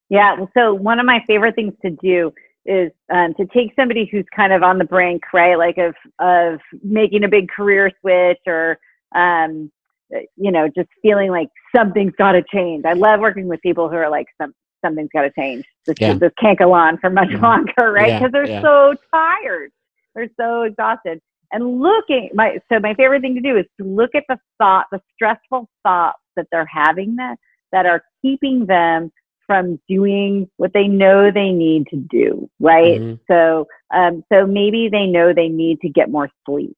Yeah 0.09 0.37
so 0.53 0.73
one 0.73 0.99
of 0.99 1.05
my 1.05 1.23
favorite 1.27 1.55
things 1.55 1.73
to 1.83 1.91
do 1.91 2.33
is 2.65 2.91
um, 3.13 3.33
to 3.35 3.45
take 3.45 3.73
somebody 3.75 4.07
who's 4.11 4.25
kind 4.35 4.51
of 4.51 4.61
on 4.61 4.77
the 4.77 4.83
brink 4.83 5.21
right 5.33 5.57
like 5.57 5.77
of 5.77 5.95
of 6.19 6.59
making 6.83 7.23
a 7.23 7.29
big 7.29 7.49
career 7.49 7.91
switch 8.01 8.39
or 8.45 8.77
um, 9.15 9.71
you 10.09 10.51
know, 10.51 10.67
just 10.67 10.89
feeling 11.01 11.31
like 11.31 11.49
something's 11.75 12.13
got 12.17 12.33
to 12.33 12.43
change. 12.53 12.85
I 12.85 12.93
love 12.93 13.19
working 13.19 13.47
with 13.47 13.61
people 13.61 13.89
who 13.89 13.95
are 13.95 14.09
like, 14.09 14.27
some, 14.41 14.53
something's 14.83 15.09
got 15.13 15.23
to 15.23 15.31
change. 15.37 15.65
This, 15.85 15.95
yeah. 15.99 16.13
this 16.13 16.31
can't 16.39 16.57
go 16.57 16.73
on 16.73 16.97
for 16.99 17.09
much 17.09 17.29
mm-hmm. 17.29 17.43
longer, 17.43 17.91
right? 17.91 18.19
Because 18.19 18.21
yeah, 18.21 18.27
they're 18.31 18.47
yeah. 18.47 18.61
so 18.61 18.93
tired. 19.13 19.71
They're 20.15 20.29
so 20.39 20.63
exhausted. 20.63 21.19
And 21.51 21.79
looking, 21.79 22.29
my 22.33 22.59
so 22.71 22.79
my 22.79 22.93
favorite 22.95 23.21
thing 23.21 23.35
to 23.35 23.41
do 23.41 23.57
is 23.57 23.65
to 23.79 23.87
look 23.87 24.11
at 24.15 24.23
the 24.27 24.37
thought, 24.57 24.85
the 24.91 24.99
stressful 25.13 25.69
thoughts 25.83 26.19
that 26.35 26.47
they're 26.51 26.69
having 26.69 27.15
that 27.15 27.37
that 27.71 27.85
are 27.85 28.03
keeping 28.21 28.65
them 28.65 29.11
from 29.45 29.79
doing 29.87 30.49
what 30.57 30.73
they 30.73 30.87
know 30.87 31.31
they 31.31 31.51
need 31.51 31.87
to 31.87 31.95
do, 31.95 32.49
right? 32.59 32.99
Mm-hmm. 32.99 33.15
So, 33.31 33.65
um, 33.95 34.23
so 34.31 34.45
maybe 34.45 34.89
they 34.91 35.05
know 35.05 35.33
they 35.33 35.47
need 35.47 35.79
to 35.81 35.89
get 35.89 36.11
more 36.11 36.29
sleep. 36.45 36.75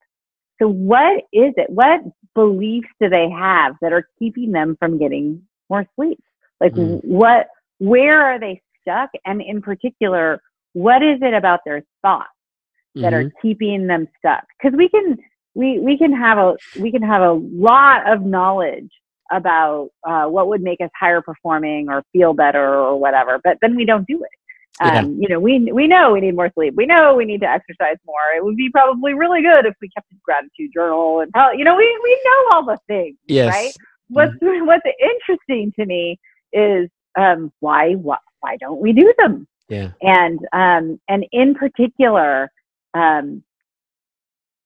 So 0.62 0.68
what 0.68 1.24
is 1.32 1.54
it? 1.58 1.70
What 1.70 2.02
beliefs 2.36 2.90
do 3.02 3.10
they 3.10 3.30
have 3.30 3.76
that 3.82 3.94
are 3.94 4.08
keeping 4.20 4.52
them 4.52 4.76
from 4.80 4.98
getting 4.98 5.42
more 5.70 5.86
sleep? 5.96 6.22
Like 6.60 6.74
mm. 6.74 7.04
what, 7.04 7.48
where 7.78 8.22
are 8.22 8.40
they 8.40 8.62
stuck? 8.82 9.10
And 9.26 9.42
in 9.42 9.62
particular, 9.62 10.42
what 10.74 11.02
is 11.02 11.20
it 11.22 11.34
about 11.34 11.62
their 11.66 11.84
thoughts 12.02 12.28
that 12.96 13.14
mm-hmm. 13.14 13.28
are 13.28 13.32
keeping 13.42 13.88
them 13.88 14.08
stuck? 14.18 14.44
Cause 14.62 14.74
we 14.76 14.90
can, 14.90 15.18
we, 15.56 15.80
we 15.80 15.98
can 15.98 16.14
have 16.14 16.38
a, 16.38 16.56
we 16.80 16.92
can 16.92 17.02
have 17.02 17.22
a 17.22 17.32
lot 17.32 18.12
of 18.12 18.22
knowledge 18.22 18.92
about 19.32 19.90
uh, 20.08 20.26
what 20.26 20.48
would 20.48 20.62
make 20.62 20.82
us 20.82 20.90
higher 21.00 21.22
performing 21.22 21.90
or 21.90 22.04
feel 22.12 22.34
better 22.34 22.76
or 22.76 23.00
whatever, 23.00 23.40
but 23.44 23.58
then 23.62 23.76
we 23.76 23.86
don't 23.86 24.08
do 24.08 24.24
it. 24.24 24.39
Um, 24.82 24.92
yeah. 24.92 25.02
You 25.02 25.28
know, 25.30 25.40
we 25.40 25.72
we 25.72 25.88
know 25.88 26.14
we 26.14 26.22
need 26.22 26.36
more 26.36 26.52
sleep. 26.54 26.74
We 26.76 26.86
know 26.86 27.14
we 27.16 27.26
need 27.26 27.42
to 27.42 27.50
exercise 27.50 27.98
more. 28.06 28.36
It 28.36 28.44
would 28.44 28.56
be 28.56 28.70
probably 28.70 29.14
really 29.14 29.42
good 29.42 29.66
if 29.66 29.76
we 29.82 29.90
kept 29.90 30.12
a 30.12 30.16
gratitude 30.24 30.72
journal 30.74 31.20
and 31.20 31.32
how 31.34 31.52
you 31.52 31.66
know 31.66 31.76
we 31.76 32.00
we 32.04 32.22
know 32.26 32.56
all 32.56 32.66
the 32.66 32.78
things. 32.88 33.18
Yes. 33.28 33.54
Right. 33.54 33.74
What's 34.08 34.34
mm-hmm. 34.36 34.66
what's 34.66 34.86
interesting 35.00 35.74
to 35.80 35.86
me 35.86 36.20
is 36.54 36.90
um, 37.18 37.52
why 37.60 37.94
why 37.94 38.18
why 38.40 38.58
don't 38.58 38.80
we 38.80 38.94
do 38.94 39.14
them? 39.18 39.48
Yeah. 39.68 39.92
And 40.02 40.40
um, 40.54 41.00
and 41.10 41.26
in 41.32 41.56
particular, 41.56 42.50
um, 42.94 43.44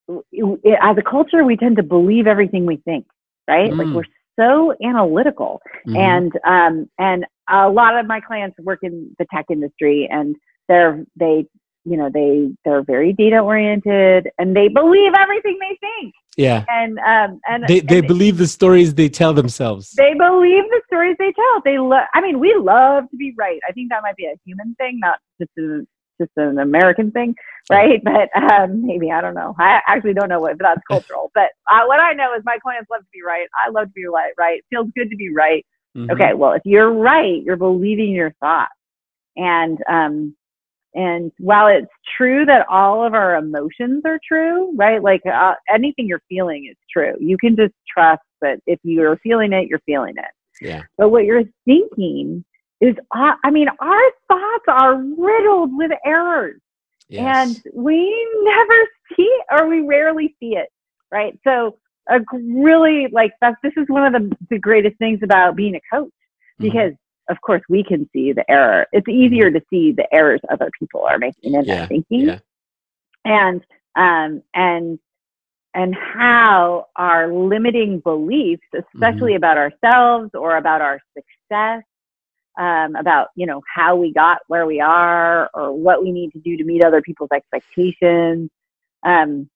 as 0.09 0.97
a 0.97 1.01
culture, 1.01 1.43
we 1.43 1.57
tend 1.57 1.77
to 1.77 1.83
believe 1.83 2.27
everything 2.27 2.65
we 2.65 2.77
think. 2.77 3.07
Right. 3.47 3.71
Mm. 3.71 3.77
Like 3.77 3.95
we're 3.95 4.11
so 4.39 4.73
analytical. 4.83 5.61
Mm-hmm. 5.87 5.97
and 5.97 6.31
um 6.45 6.89
and 6.97 7.25
a 7.49 7.69
lot 7.69 7.97
of 7.97 8.05
my 8.05 8.19
clients 8.21 8.57
work 8.59 8.79
in 8.83 9.13
the 9.19 9.25
tech 9.33 9.45
industry 9.49 10.07
and 10.09 10.35
they're 10.69 11.03
they 11.17 11.45
you 11.85 11.97
know 11.97 12.09
they 12.09 12.49
they're 12.63 12.83
very 12.83 13.11
data 13.11 13.39
oriented 13.39 14.29
and 14.37 14.55
they 14.55 14.69
believe 14.69 15.13
everything 15.19 15.57
they 15.59 15.77
think. 15.81 16.13
Yeah. 16.37 16.63
And 16.69 16.97
um 16.99 17.41
and 17.45 17.65
they 17.67 17.81
they 17.81 17.99
and 17.99 18.07
believe 18.07 18.37
the 18.37 18.47
stories 18.47 18.95
they 18.95 19.09
tell 19.09 19.33
themselves. 19.33 19.91
They 19.91 20.13
believe 20.13 20.63
the 20.69 20.81
stories 20.87 21.17
they 21.19 21.33
tell. 21.33 21.61
They 21.65 21.77
love 21.79 22.05
i 22.13 22.21
mean 22.21 22.39
we 22.39 22.55
love 22.57 23.09
to 23.11 23.17
be 23.17 23.33
right. 23.37 23.59
I 23.67 23.71
think 23.73 23.89
that 23.89 24.01
might 24.03 24.15
be 24.15 24.25
a 24.25 24.35
human 24.45 24.75
thing 24.75 24.99
not 24.99 25.19
just 25.39 25.51
a, 25.59 25.85
just 26.19 26.31
an 26.37 26.59
american 26.59 27.11
thing 27.11 27.35
right? 27.69 28.01
But 28.13 28.29
um 28.35 28.85
maybe 28.85 29.09
i 29.11 29.21
don't 29.21 29.35
know. 29.35 29.55
I 29.57 29.79
actually 29.87 30.13
don't 30.13 30.29
know 30.29 30.39
what 30.41 30.53
if 30.53 30.57
that's 30.57 30.81
cultural. 30.91 31.31
But 31.33 31.51
uh, 31.71 31.85
what 31.85 31.99
i 31.99 32.13
know 32.13 32.33
is 32.35 32.43
my 32.45 32.57
clients 32.61 32.89
love 32.89 33.01
to 33.01 33.07
be 33.13 33.21
right. 33.25 33.47
I 33.65 33.69
love 33.69 33.87
to 33.87 33.93
be 33.93 34.05
right 34.05 34.33
right. 34.37 34.59
It 34.59 34.65
feels 34.69 34.89
good 34.97 35.09
to 35.09 35.15
be 35.15 35.29
right. 35.33 35.65
Mhm. 35.95 36.11
okay 36.11 36.33
well 36.33 36.53
if 36.53 36.63
you're 36.65 36.91
right 36.91 37.41
you're 37.43 37.55
believing 37.57 38.11
your 38.11 38.31
thoughts. 38.39 38.73
And 39.37 39.77
um 39.89 40.35
and 40.95 41.31
while 41.39 41.67
it's 41.67 41.91
true 42.17 42.45
that 42.45 42.67
all 42.69 43.05
of 43.05 43.13
our 43.13 43.35
emotions 43.37 44.03
are 44.05 44.19
true 44.27 44.75
right 44.75 45.01
like 45.01 45.21
uh, 45.25 45.53
anything 45.73 46.07
you're 46.07 46.21
feeling 46.29 46.67
is 46.69 46.77
true. 46.91 47.13
You 47.19 47.37
can 47.37 47.55
just 47.55 47.73
trust 47.91 48.21
that 48.41 48.59
if 48.67 48.79
you're 48.83 49.17
feeling 49.17 49.53
it 49.53 49.67
you're 49.69 49.81
feeling 49.85 50.15
it. 50.17 50.31
Yeah. 50.61 50.83
But 50.97 51.09
what 51.09 51.25
you're 51.25 51.43
thinking 51.65 52.43
is 52.87 52.95
uh, 53.15 53.33
i 53.43 53.49
mean 53.57 53.67
our 53.79 54.05
thoughts 54.29 54.65
are 54.67 54.95
riddled 55.27 55.71
with 55.81 55.91
errors. 56.05 56.59
Yes. 57.09 57.25
and 57.25 57.61
we 57.73 57.97
never 58.43 58.79
see 59.15 59.23
it 59.39 59.45
or 59.51 59.67
we 59.69 59.79
rarely 59.81 60.35
see 60.39 60.55
it 60.63 60.69
right? 61.11 61.37
So 61.47 61.77
a 62.09 62.19
really 62.67 63.07
like 63.11 63.31
that's 63.41 63.55
this 63.63 63.73
is 63.77 63.85
one 63.87 64.03
of 64.07 64.13
the, 64.19 64.35
the 64.49 64.59
greatest 64.59 64.97
things 64.97 65.19
about 65.23 65.55
being 65.55 65.75
a 65.75 65.81
coach 65.95 66.11
Mhm. 66.61 66.67
because 66.67 66.93
of 67.29 67.37
course 67.41 67.61
we 67.69 67.83
can 67.83 68.09
see 68.13 68.33
the 68.33 68.43
error. 68.49 68.87
It's 68.91 69.07
easier 69.07 69.49
to 69.51 69.61
see 69.69 69.91
the 69.93 70.07
errors 70.13 70.41
other 70.51 70.69
people 70.79 71.03
are 71.09 71.19
making 71.19 71.53
in 71.53 71.65
Yeah, 71.65 71.75
their 71.77 71.87
thinking. 71.87 72.25
Yeah. 72.27 72.39
And 73.25 73.61
um 73.95 74.41
and 74.53 74.99
and 75.75 75.95
how 75.95 76.87
our 76.95 77.31
limiting 77.33 77.99
beliefs 77.99 78.67
especially 78.75 79.33
Mm-hmm. 79.33 79.43
about 79.43 79.57
ourselves 79.57 80.31
or 80.33 80.57
about 80.57 80.81
our 80.81 80.99
success 81.17 81.83
um, 82.59 82.95
about 82.95 83.29
you 83.35 83.45
know 83.45 83.61
how 83.73 83.95
we 83.95 84.13
got 84.13 84.39
where 84.47 84.65
we 84.65 84.79
are 84.79 85.49
or 85.53 85.73
what 85.73 86.03
we 86.03 86.11
need 86.11 86.31
to 86.31 86.39
do 86.39 86.57
to 86.57 86.63
meet 86.63 86.83
other 86.83 87.01
people's 87.01 87.29
expectations 87.33 88.49
um, 89.05 89.49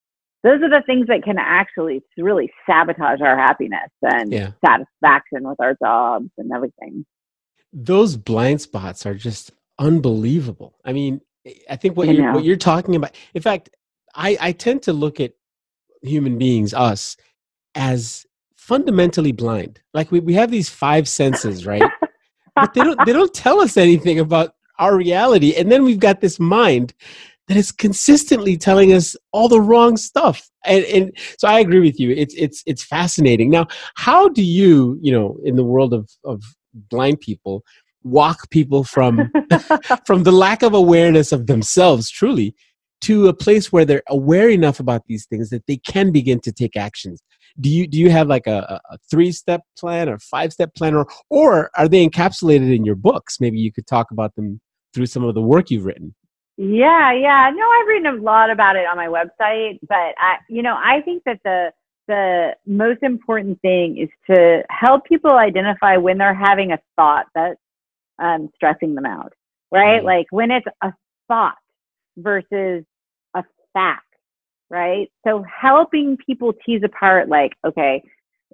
those 0.43 0.61
are 0.61 0.69
the 0.69 0.83
things 0.85 1.07
that 1.07 1.23
can 1.23 1.37
actually 1.39 2.01
really 2.17 2.51
sabotage 2.69 3.21
our 3.21 3.37
happiness 3.37 3.89
and 4.03 4.31
Yeah. 4.31 4.51
satisfaction 4.65 5.47
with 5.47 5.59
our 5.59 5.75
jobs 5.81 6.29
and 6.37 6.51
everything 6.53 7.05
those 7.73 8.17
blind 8.17 8.61
spots 8.61 9.05
are 9.05 9.13
just 9.13 9.51
unbelievable. 9.79 10.79
I 10.83 10.93
mean, 10.93 11.21
I 11.69 11.75
think 11.75 11.95
what 11.97 12.09
I 12.09 12.11
you're 12.11 12.33
what 12.33 12.43
you're 12.43 12.57
talking 12.57 12.95
about. 12.95 13.11
In 13.33 13.41
fact, 13.41 13.69
I 14.15 14.37
I 14.39 14.51
tend 14.51 14.83
to 14.83 14.93
look 14.93 15.19
at 15.19 15.33
human 16.01 16.37
beings, 16.37 16.73
us, 16.73 17.17
as 17.75 18.25
fundamentally 18.55 19.31
blind. 19.31 19.81
Like 19.93 20.11
we, 20.11 20.19
we 20.19 20.33
have 20.33 20.51
these 20.51 20.69
five 20.69 21.07
senses, 21.07 21.65
right? 21.65 21.96
But 22.57 22.73
they 22.73 22.81
don't 22.81 22.99
they 23.05 23.13
don't 23.13 23.33
tell 23.33 23.61
us 23.61 23.77
anything 23.77 24.19
about 24.19 24.53
our 24.79 24.95
reality. 24.95 25.55
And 25.55 25.71
then 25.71 25.83
we've 25.83 25.99
got 25.99 26.21
this 26.21 26.39
mind 26.39 26.93
that 27.47 27.57
is 27.57 27.71
consistently 27.71 28.57
telling 28.57 28.93
us 28.93 29.15
all 29.31 29.47
the 29.47 29.61
wrong 29.61 29.97
stuff. 29.97 30.49
And, 30.65 30.83
and 30.85 31.17
so 31.37 31.47
I 31.47 31.59
agree 31.59 31.79
with 31.79 31.99
you. 31.99 32.11
It's 32.11 32.35
it's 32.35 32.63
it's 32.65 32.83
fascinating. 32.83 33.49
Now, 33.49 33.67
how 33.95 34.27
do 34.27 34.43
you, 34.43 34.99
you 35.01 35.11
know, 35.11 35.37
in 35.43 35.55
the 35.55 35.63
world 35.63 35.93
of 35.93 36.09
of 36.23 36.43
blind 36.73 37.21
people, 37.21 37.63
walk 38.03 38.49
people 38.49 38.83
from 38.83 39.31
from 40.05 40.23
the 40.23 40.31
lack 40.31 40.63
of 40.63 40.73
awareness 40.73 41.31
of 41.31 41.47
themselves 41.47 42.09
truly 42.09 42.53
to 43.01 43.27
a 43.27 43.33
place 43.33 43.71
where 43.71 43.85
they're 43.85 44.03
aware 44.09 44.49
enough 44.49 44.79
about 44.79 45.05
these 45.07 45.25
things 45.25 45.49
that 45.49 45.65
they 45.67 45.77
can 45.77 46.11
begin 46.11 46.39
to 46.39 46.51
take 46.51 46.75
actions 46.75 47.21
do 47.59 47.69
you 47.69 47.87
do 47.87 47.97
you 47.97 48.09
have 48.09 48.27
like 48.27 48.47
a, 48.47 48.79
a 48.89 48.97
three 49.09 49.31
step 49.31 49.61
plan 49.77 50.09
or 50.09 50.17
five 50.19 50.51
step 50.51 50.73
plan 50.75 50.93
or 50.93 51.07
or 51.29 51.69
are 51.77 51.87
they 51.87 52.07
encapsulated 52.07 52.75
in 52.75 52.85
your 52.85 52.95
books 52.95 53.39
maybe 53.39 53.57
you 53.59 53.71
could 53.71 53.87
talk 53.87 54.11
about 54.11 54.35
them 54.35 54.59
through 54.93 55.05
some 55.05 55.23
of 55.23 55.35
the 55.35 55.41
work 55.41 55.69
you've 55.69 55.85
written 55.85 56.13
Yeah, 56.57 57.13
yeah. 57.13 57.51
No, 57.53 57.69
I've 57.69 57.87
written 57.87 58.07
a 58.07 58.21
lot 58.21 58.49
about 58.49 58.75
it 58.75 58.85
on 58.87 58.97
my 58.97 59.05
website, 59.05 59.77
but 59.87 60.15
I, 60.17 60.37
you 60.49 60.63
know, 60.63 60.75
I 60.75 61.01
think 61.01 61.23
that 61.25 61.39
the 61.43 61.71
the 62.07 62.55
most 62.65 63.03
important 63.03 63.61
thing 63.61 63.97
is 63.97 64.09
to 64.31 64.63
help 64.69 65.05
people 65.05 65.31
identify 65.31 65.97
when 65.97 66.17
they're 66.17 66.33
having 66.33 66.71
a 66.71 66.79
thought 66.95 67.27
that's 67.35 67.59
um, 68.17 68.49
stressing 68.55 68.95
them 68.95 69.05
out, 69.05 69.33
right? 69.71 70.01
Mhm. 70.01 70.05
Like 70.05 70.25
when 70.31 70.49
it's 70.49 70.65
a 70.81 70.93
thought 71.27 71.57
versus 72.17 72.83
a 73.33 73.43
fact, 73.74 74.05
right? 74.69 75.09
So 75.25 75.43
helping 75.43 76.17
people 76.17 76.53
tease 76.65 76.83
apart, 76.83 77.29
like, 77.29 77.53
okay, 77.65 78.03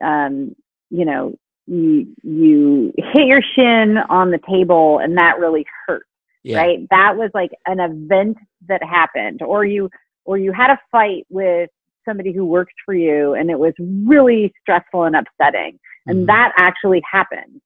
um, 0.01 0.55
you 0.89 1.05
know, 1.05 1.35
you 1.65 2.07
you 2.23 2.93
hit 2.97 3.27
your 3.27 3.41
shin 3.55 3.97
on 4.09 4.31
the 4.31 4.39
table 4.49 4.99
and 4.99 5.17
that 5.17 5.39
really 5.39 5.65
hurt 5.87 6.05
yeah 6.43 6.59
right 6.59 6.87
that 6.89 7.15
was 7.15 7.29
like 7.33 7.51
an 7.67 7.79
event 7.79 8.37
that 8.67 8.83
happened 8.83 9.41
or 9.41 9.63
you 9.63 9.89
or 10.25 10.37
you 10.37 10.51
had 10.51 10.69
a 10.69 10.79
fight 10.91 11.25
with 11.29 11.69
somebody 12.05 12.33
who 12.33 12.45
worked 12.45 12.73
for 12.85 12.93
you 12.93 13.33
and 13.33 13.49
it 13.49 13.57
was 13.57 13.73
really 13.79 14.53
stressful 14.61 15.05
and 15.05 15.15
upsetting 15.15 15.79
and 16.07 16.23
Mhm. 16.23 16.27
that 16.27 16.51
actually 16.57 17.01
happened 17.09 17.61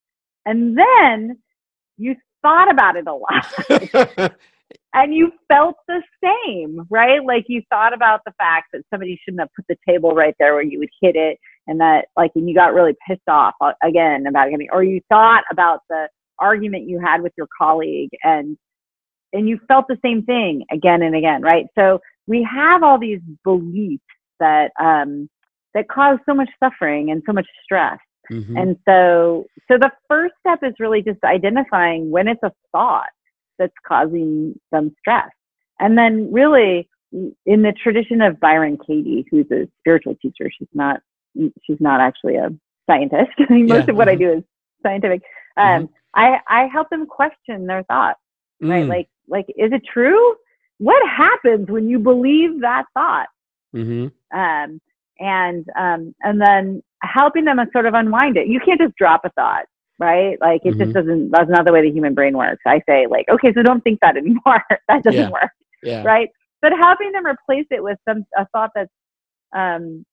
and 0.46 0.78
then 0.78 1.40
you 1.98 2.16
thought 2.44 2.70
about 2.72 2.98
it 2.98 3.08
a 3.08 3.14
lot 3.14 4.36
and 4.98 5.14
you 5.14 5.32
felt 5.48 5.76
the 5.88 6.02
same 6.24 6.86
right? 6.90 7.24
Like 7.24 7.46
you 7.48 7.62
thought 7.70 7.94
about 7.94 8.22
the 8.26 8.34
fact 8.38 8.68
that 8.74 8.82
somebody 8.90 9.20
shouldn't 9.24 9.42
have 9.42 9.50
put 9.56 9.66
the 9.70 9.78
table 9.88 10.12
right 10.12 10.36
there 10.40 10.54
where 10.54 10.64
you 10.64 10.80
would 10.80 10.90
hit 11.02 11.16
it 11.16 11.38
and 11.68 11.80
that 11.80 12.06
like 12.16 12.32
and 12.36 12.50
you 12.50 12.56
got 12.56 12.74
really 12.74 12.96
pissed 13.08 13.28
off 13.28 13.54
uh, 13.62 13.74
again 13.84 14.26
about 14.28 14.50
getting 14.50 14.68
or 14.72 14.84
you 14.84 15.02
thought 15.10 15.44
about 15.52 15.82
the 15.90 16.08
argument 16.40 16.90
you 16.90 17.00
had 17.00 17.22
with 17.22 17.34
your 17.38 17.48
colleague 17.58 18.10
and 18.24 18.58
and 19.34 19.48
you 19.48 19.60
felt 19.68 19.86
the 19.88 19.98
same 20.04 20.24
thing 20.24 20.64
again 20.72 21.02
and 21.02 21.16
again 21.16 21.42
right? 21.42 21.66
So 21.78 22.00
we 22.26 22.48
have 22.52 22.84
all 22.84 23.00
these 23.00 23.22
beliefs 23.44 24.04
that 24.40 24.72
um 24.80 25.30
that 25.74 25.88
cause 25.90 26.18
so 26.28 26.34
much 26.34 26.50
suffering 26.64 27.12
and 27.12 27.22
so 27.26 27.34
much 27.34 27.48
stress. 27.64 28.00
Mhm. 28.32 28.62
and 28.62 28.76
so 28.86 29.46
so 29.70 29.78
the 29.78 29.92
first 30.10 30.34
step 30.42 30.60
is 30.62 30.74
really 30.80 31.02
just 31.02 31.24
identifying 31.24 32.12
when 32.12 32.28
it's 32.28 32.44
a 32.44 32.52
thought 32.74 33.08
that's 33.60 33.74
causing 33.88 34.60
them 34.72 34.94
stress 35.00 35.30
and 35.80 35.98
then 35.98 36.32
really 36.32 36.90
in 37.46 37.62
the 37.62 37.74
tradition 37.82 38.22
of 38.22 38.40
byron 38.40 38.78
katie 38.86 39.26
who's 39.32 39.50
a 39.52 39.68
spiritual 39.80 40.16
teacher 40.22 40.50
she's 40.58 40.68
not 40.74 41.00
she's 41.66 41.80
not 41.80 42.00
actually 42.00 42.36
a 42.36 42.50
scientist 42.90 43.32
most 43.50 43.88
Yeah, 43.88 43.92
of 43.92 43.96
what 43.96 44.10
i 44.10 44.16
mhm. 44.16 44.20
do 44.20 44.32
is 44.34 44.44
scientific 44.84 45.22
um, 45.58 45.90
i 46.16 46.38
i 46.48 46.68
help 46.68 46.90
them 46.90 47.06
question 47.06 47.66
their 47.68 47.84
thoughts 47.84 48.20
right 48.62 48.86
Mm. 48.86 48.90
like 48.90 49.08
like 49.28 49.46
is 49.50 49.72
it 49.72 49.84
true 49.92 50.36
what 50.80 51.02
happens 51.08 51.70
when 51.70 51.88
you 51.88 52.00
believe 52.00 52.62
that 52.62 52.86
thought 52.94 53.28
Mhm. 53.76 54.12
um, 54.34 54.82
and 55.20 55.66
um, 55.78 56.16
and 56.22 56.42
then 56.42 56.82
helping 57.04 57.46
them 57.46 57.60
sort 57.72 57.86
of 57.86 57.94
unwind 57.94 58.38
it. 58.38 58.48
You 58.48 58.60
can't 58.60 58.80
just 58.80 58.96
drop 58.96 59.22
a 59.26 59.30
thought, 59.32 59.66
right? 60.00 60.40
Like 60.42 60.62
it 60.66 60.76
Mhm. 60.76 60.80
just 60.80 60.94
doesn't. 60.94 61.32
That's 61.32 61.50
not 61.50 61.66
the 61.66 61.74
way 61.74 61.82
the 61.82 61.92
human 61.92 62.14
brain 62.14 62.38
works. 62.38 62.62
I 62.66 62.82
say 62.88 63.08
like, 63.08 63.28
okay, 63.30 63.54
so 63.54 63.64
don't 63.64 63.84
think 63.84 64.00
that 64.02 64.18
anymore. 64.18 64.64
that 64.88 65.04
doesn't 65.04 65.14
Yeah. 65.20 65.30
work, 65.30 65.52
yeah 65.84 66.04
right? 66.04 66.30
But 66.62 66.74
helping 66.74 67.12
them 67.12 67.26
replace 67.26 67.68
it 67.72 67.84
with 67.84 67.98
some 68.08 68.26
a 68.38 68.48
thought 68.48 68.72
that's 68.76 68.92
um, 69.56 70.06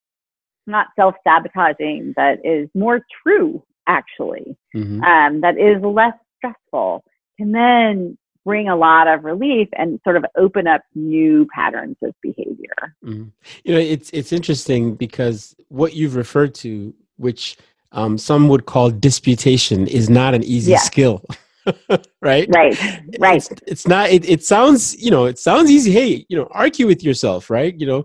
not 0.66 0.88
self 0.96 1.14
sabotaging, 1.24 2.14
that 2.16 2.38
is 2.44 2.68
more 2.74 3.00
true, 3.22 3.62
actually, 3.86 4.56
Mhm. 4.74 5.02
um, 5.04 5.40
that 5.40 5.58
is 5.58 5.82
less 5.82 6.14
stressful, 6.38 7.04
can 7.38 7.52
then 7.52 8.16
bring 8.44 8.68
a 8.68 8.76
lot 8.76 9.08
of 9.08 9.24
relief 9.24 9.68
and 9.72 9.98
sort 10.04 10.16
of 10.16 10.24
open 10.36 10.66
up 10.66 10.82
new 10.94 11.46
patterns 11.54 11.96
of 12.02 12.14
behavior. 12.20 12.94
Mhm. 13.02 13.30
You 13.64 13.74
know, 13.74 13.80
it's 13.80 14.10
it's 14.10 14.32
interesting 14.32 14.94
because 14.94 15.56
what 15.68 15.94
you've 15.94 16.14
referred 16.16 16.54
to, 16.56 16.94
which 17.16 17.56
um, 17.94 18.18
some 18.18 18.48
would 18.48 18.66
call 18.66 18.90
disputation, 18.90 19.86
is 19.86 20.10
not 20.10 20.34
an 20.34 20.44
easy 20.44 20.72
Yeah. 20.72 20.78
skill, 20.78 21.24
right? 22.22 22.48
Right, 22.54 22.78
right. 23.18 23.36
It's, 23.36 23.48
it's 23.66 23.86
not. 23.88 24.10
It, 24.10 24.28
it 24.28 24.44
sounds, 24.44 25.00
you 25.02 25.10
know, 25.10 25.24
it 25.24 25.38
sounds 25.38 25.70
easy. 25.70 25.90
Hey, 25.92 26.26
you 26.28 26.36
know, 26.36 26.48
argue 26.50 26.86
with 26.86 27.02
yourself, 27.02 27.48
right? 27.48 27.74
You 27.78 27.86
know, 27.86 28.04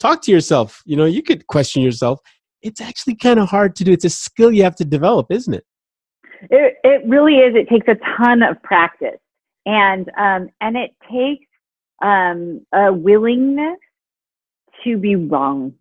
talk 0.00 0.22
to 0.22 0.32
yourself. 0.32 0.82
You 0.84 0.96
know, 0.96 1.06
you 1.06 1.22
could 1.22 1.46
question 1.46 1.82
yourself. 1.82 2.20
It's 2.60 2.80
actually 2.80 3.14
kind 3.16 3.38
of 3.40 3.48
hard 3.48 3.74
to 3.76 3.84
do. 3.84 3.92
It's 3.92 4.04
a 4.04 4.10
skill 4.10 4.52
you 4.52 4.62
have 4.64 4.76
to 4.76 4.84
develop, 4.84 5.26
isn't 5.30 5.54
it? 5.54 5.64
It 6.50 6.74
it 6.84 7.02
really 7.06 7.36
is. 7.38 7.54
It 7.54 7.68
takes 7.68 7.86
a 7.88 7.96
ton 8.16 8.42
of 8.42 8.60
practice, 8.62 9.20
and 9.64 10.10
um, 10.18 10.48
and 10.60 10.76
it 10.76 10.90
takes 11.10 11.46
um, 12.02 12.66
a 12.74 12.92
willingness 12.92 13.78
to 14.84 14.96
be 14.96 15.14
wrong, 15.14 15.72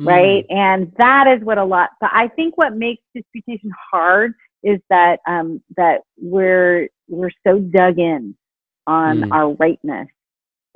Mm. 0.00 0.06
right? 0.06 0.46
And 0.50 0.92
that 0.98 1.26
is 1.28 1.44
what 1.44 1.58
a 1.58 1.64
lot. 1.64 1.90
But 2.00 2.10
I 2.12 2.28
think 2.28 2.56
what 2.56 2.76
makes 2.76 3.02
disputation 3.14 3.70
hard 3.92 4.34
is 4.62 4.80
that 4.90 5.20
um, 5.28 5.62
that 5.76 6.02
we're 6.18 6.88
we're 7.08 7.30
so 7.46 7.58
dug 7.60 7.98
in 7.98 8.36
on 8.86 9.22
Mm. 9.22 9.28
our 9.32 9.52
rightness 9.54 10.08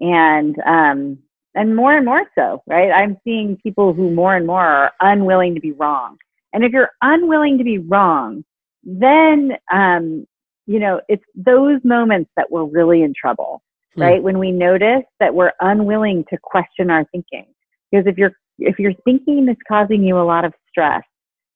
and 0.00 0.56
um 0.66 1.18
and 1.54 1.76
more 1.76 1.94
and 1.96 2.04
more 2.06 2.24
so 2.36 2.62
right 2.66 2.90
i'm 2.92 3.16
seeing 3.24 3.56
people 3.62 3.92
who 3.92 4.10
more 4.10 4.36
and 4.36 4.46
more 4.46 4.64
are 4.64 4.92
unwilling 5.00 5.54
to 5.54 5.60
be 5.60 5.72
wrong 5.72 6.16
and 6.52 6.64
if 6.64 6.72
you're 6.72 6.90
unwilling 7.02 7.58
to 7.58 7.64
be 7.64 7.78
wrong 7.78 8.44
then 8.84 9.52
um 9.72 10.26
you 10.66 10.78
know 10.80 11.00
it's 11.08 11.24
those 11.34 11.80
moments 11.84 12.30
that 12.36 12.50
we're 12.50 12.64
really 12.64 13.02
in 13.02 13.12
trouble 13.18 13.62
Hmm. 13.94 14.02
right 14.02 14.22
when 14.22 14.38
we 14.38 14.52
notice 14.52 15.04
that 15.20 15.34
we're 15.34 15.52
unwilling 15.60 16.24
to 16.30 16.38
question 16.42 16.90
our 16.90 17.04
thinking 17.12 17.46
because 17.90 18.06
if 18.06 18.16
you're 18.18 18.32
if 18.60 18.78
your 18.78 18.92
thinking 19.04 19.48
is 19.48 19.56
causing 19.66 20.02
you 20.04 20.18
a 20.18 20.22
lot 20.22 20.44
of 20.44 20.52
stress 20.68 21.02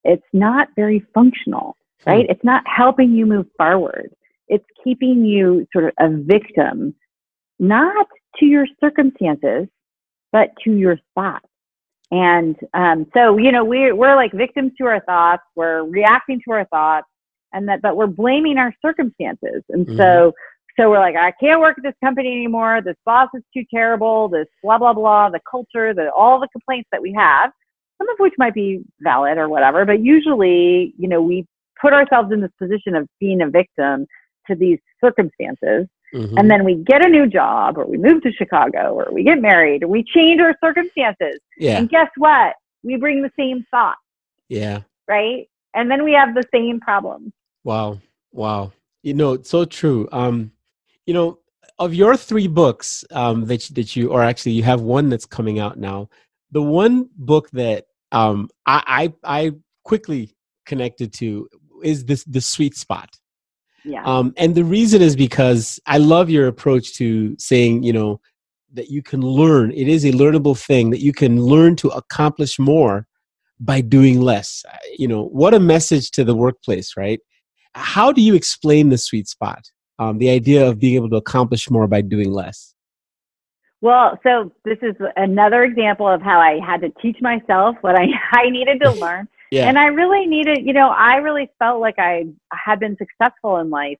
it's 0.04 0.26
not 0.32 0.68
very 0.76 1.00
functional 1.14 1.76
Hmm. 2.04 2.10
right 2.10 2.26
it's 2.28 2.44
not 2.44 2.62
helping 2.66 3.12
you 3.12 3.24
move 3.26 3.46
forward 3.56 4.10
it's 4.48 4.64
keeping 4.82 5.24
you 5.24 5.66
sort 5.72 5.84
of 5.86 5.92
a 6.00 6.08
victim 6.10 6.94
not 7.58 8.06
to 8.38 8.46
your 8.46 8.66
circumstances 8.80 9.68
but 10.32 10.50
to 10.64 10.72
your 10.72 10.98
thoughts 11.14 11.46
and 12.10 12.56
um, 12.74 13.06
so 13.14 13.38
you 13.38 13.52
know 13.52 13.64
we're, 13.64 13.94
we're 13.94 14.16
like 14.16 14.32
victims 14.32 14.72
to 14.78 14.86
our 14.86 15.00
thoughts 15.00 15.42
we're 15.56 15.84
reacting 15.84 16.40
to 16.46 16.52
our 16.52 16.64
thoughts 16.66 17.06
and 17.52 17.68
that 17.68 17.80
but 17.80 17.96
we're 17.96 18.06
blaming 18.08 18.58
our 18.58 18.74
circumstances 18.84 19.62
and 19.70 19.86
Mhm. 19.86 19.96
so 19.96 20.32
so 20.78 20.90
we're 20.90 20.98
like 20.98 21.16
i 21.16 21.32
can't 21.40 21.60
work 21.60 21.76
at 21.78 21.84
this 21.84 21.94
company 22.02 22.32
anymore. 22.32 22.80
This 22.84 22.96
boss 23.04 23.28
is 23.34 23.42
too 23.54 23.64
terrible. 23.72 24.28
This 24.28 24.46
blah 24.62 24.78
blah 24.78 24.92
blah 24.92 25.30
the 25.30 25.40
culture 25.48 25.94
the 25.94 26.10
all 26.10 26.40
the 26.40 26.48
complaints 26.48 26.88
that 26.92 27.02
we 27.02 27.12
have 27.12 27.50
some 27.98 28.08
of 28.08 28.16
which 28.18 28.34
might 28.38 28.54
be 28.54 28.82
valid 29.00 29.38
or 29.38 29.48
whatever 29.48 29.84
but 29.84 30.00
usually 30.00 30.94
you 30.98 31.08
know 31.08 31.22
we 31.22 31.46
put 31.80 31.92
ourselves 31.92 32.32
in 32.32 32.40
this 32.40 32.50
position 32.58 32.94
of 32.94 33.08
being 33.20 33.42
a 33.42 33.48
victim 33.48 34.06
to 34.46 34.54
these 34.54 34.78
circumstances. 35.02 35.86
Mhm. 36.12 36.34
and 36.38 36.48
then 36.48 36.64
we 36.64 36.76
get 36.76 37.04
a 37.04 37.08
new 37.08 37.26
job 37.26 37.76
or 37.76 37.86
we 37.86 37.98
move 37.98 38.22
to 38.22 38.30
chicago 38.30 38.94
or 38.94 39.12
we 39.12 39.24
get 39.24 39.40
married 39.40 39.82
or 39.82 39.88
we 39.88 40.04
change 40.04 40.40
our 40.40 40.54
circumstances. 40.62 41.40
Yeah, 41.58 41.78
and 41.78 41.88
guess 41.88 42.08
what? 42.16 42.54
We 42.84 42.96
bring 42.96 43.20
the 43.20 43.32
same 43.36 43.64
thoughts 43.68 43.98
yeah. 44.48 44.82
right? 45.08 45.48
And 45.74 45.90
then 45.90 46.04
we 46.04 46.12
have 46.12 46.34
the 46.34 46.44
same 46.52 46.78
problems 46.78 47.32
Wow, 47.64 48.00
wow. 48.30 48.72
You 49.02 49.14
know, 49.14 49.32
it's 49.32 49.48
so 49.48 49.64
true. 49.64 50.06
Um, 50.12 50.52
you 51.06 51.14
know, 51.14 51.38
of 51.78 51.94
your 51.94 52.16
three 52.16 52.46
books 52.46 53.04
um, 53.10 53.46
that 53.46 53.68
you, 53.68 53.74
that 53.74 53.96
you, 53.96 54.10
or 54.10 54.22
actually, 54.22 54.52
you 54.52 54.62
have 54.62 54.80
one 54.80 55.08
that's 55.08 55.26
coming 55.26 55.58
out 55.58 55.78
now. 55.78 56.08
The 56.52 56.62
one 56.62 57.08
book 57.16 57.50
that 57.50 57.86
um, 58.12 58.48
I, 58.66 59.12
I 59.24 59.42
I 59.42 59.52
quickly 59.82 60.36
connected 60.66 61.12
to 61.14 61.48
is 61.82 62.04
this 62.04 62.24
the 62.24 62.40
sweet 62.40 62.76
spot. 62.76 63.10
yeah 63.84 64.02
Um, 64.04 64.32
and 64.36 64.54
the 64.54 64.64
reason 64.64 65.02
is 65.02 65.16
because 65.16 65.80
I 65.86 65.98
love 65.98 66.30
your 66.30 66.46
approach 66.46 66.94
to 66.94 67.36
saying, 67.38 67.82
you 67.82 67.92
know, 67.92 68.20
that 68.72 68.88
you 68.88 69.02
can 69.02 69.20
learn. 69.20 69.72
It 69.72 69.88
is 69.88 70.04
a 70.04 70.12
learnable 70.12 70.58
thing 70.58 70.90
that 70.90 71.00
you 71.00 71.12
can 71.12 71.42
learn 71.42 71.76
to 71.76 71.88
accomplish 71.88 72.58
more 72.58 73.06
by 73.60 73.80
doing 73.80 74.20
less. 74.20 74.64
You 74.98 75.08
know, 75.08 75.24
what 75.26 75.54
a 75.54 75.60
message 75.60 76.10
to 76.12 76.24
the 76.24 76.34
workplace, 76.34 76.96
right? 76.96 77.20
How 77.74 78.12
do 78.12 78.20
you 78.20 78.34
explain 78.34 78.88
the 78.88 78.98
sweet 78.98 79.28
spot? 79.28 79.64
Um, 79.98 80.18
the 80.18 80.30
idea 80.30 80.68
of 80.68 80.78
being 80.78 80.96
able 80.96 81.10
to 81.10 81.16
accomplish 81.16 81.70
more 81.70 81.86
by 81.86 82.00
doing 82.00 82.32
less. 82.32 82.74
Well, 83.80 84.18
so 84.22 84.50
this 84.64 84.78
is 84.82 84.94
another 85.16 85.62
example 85.62 86.08
of 86.08 86.22
how 86.22 86.40
I 86.40 86.58
had 86.64 86.80
to 86.80 86.90
teach 87.02 87.18
myself 87.20 87.76
what 87.82 87.94
I, 87.94 88.06
I 88.32 88.50
needed 88.50 88.80
to 88.82 88.90
learn. 89.00 89.28
Yeah. 89.50 89.68
And 89.68 89.78
I 89.78 89.86
really 89.86 90.26
needed, 90.26 90.64
you 90.64 90.72
know, 90.72 90.88
I 90.88 91.16
really 91.16 91.50
felt 91.58 91.80
like 91.80 91.96
I 91.98 92.24
had 92.50 92.80
been 92.80 92.96
successful 92.96 93.58
in 93.58 93.70
life 93.70 93.98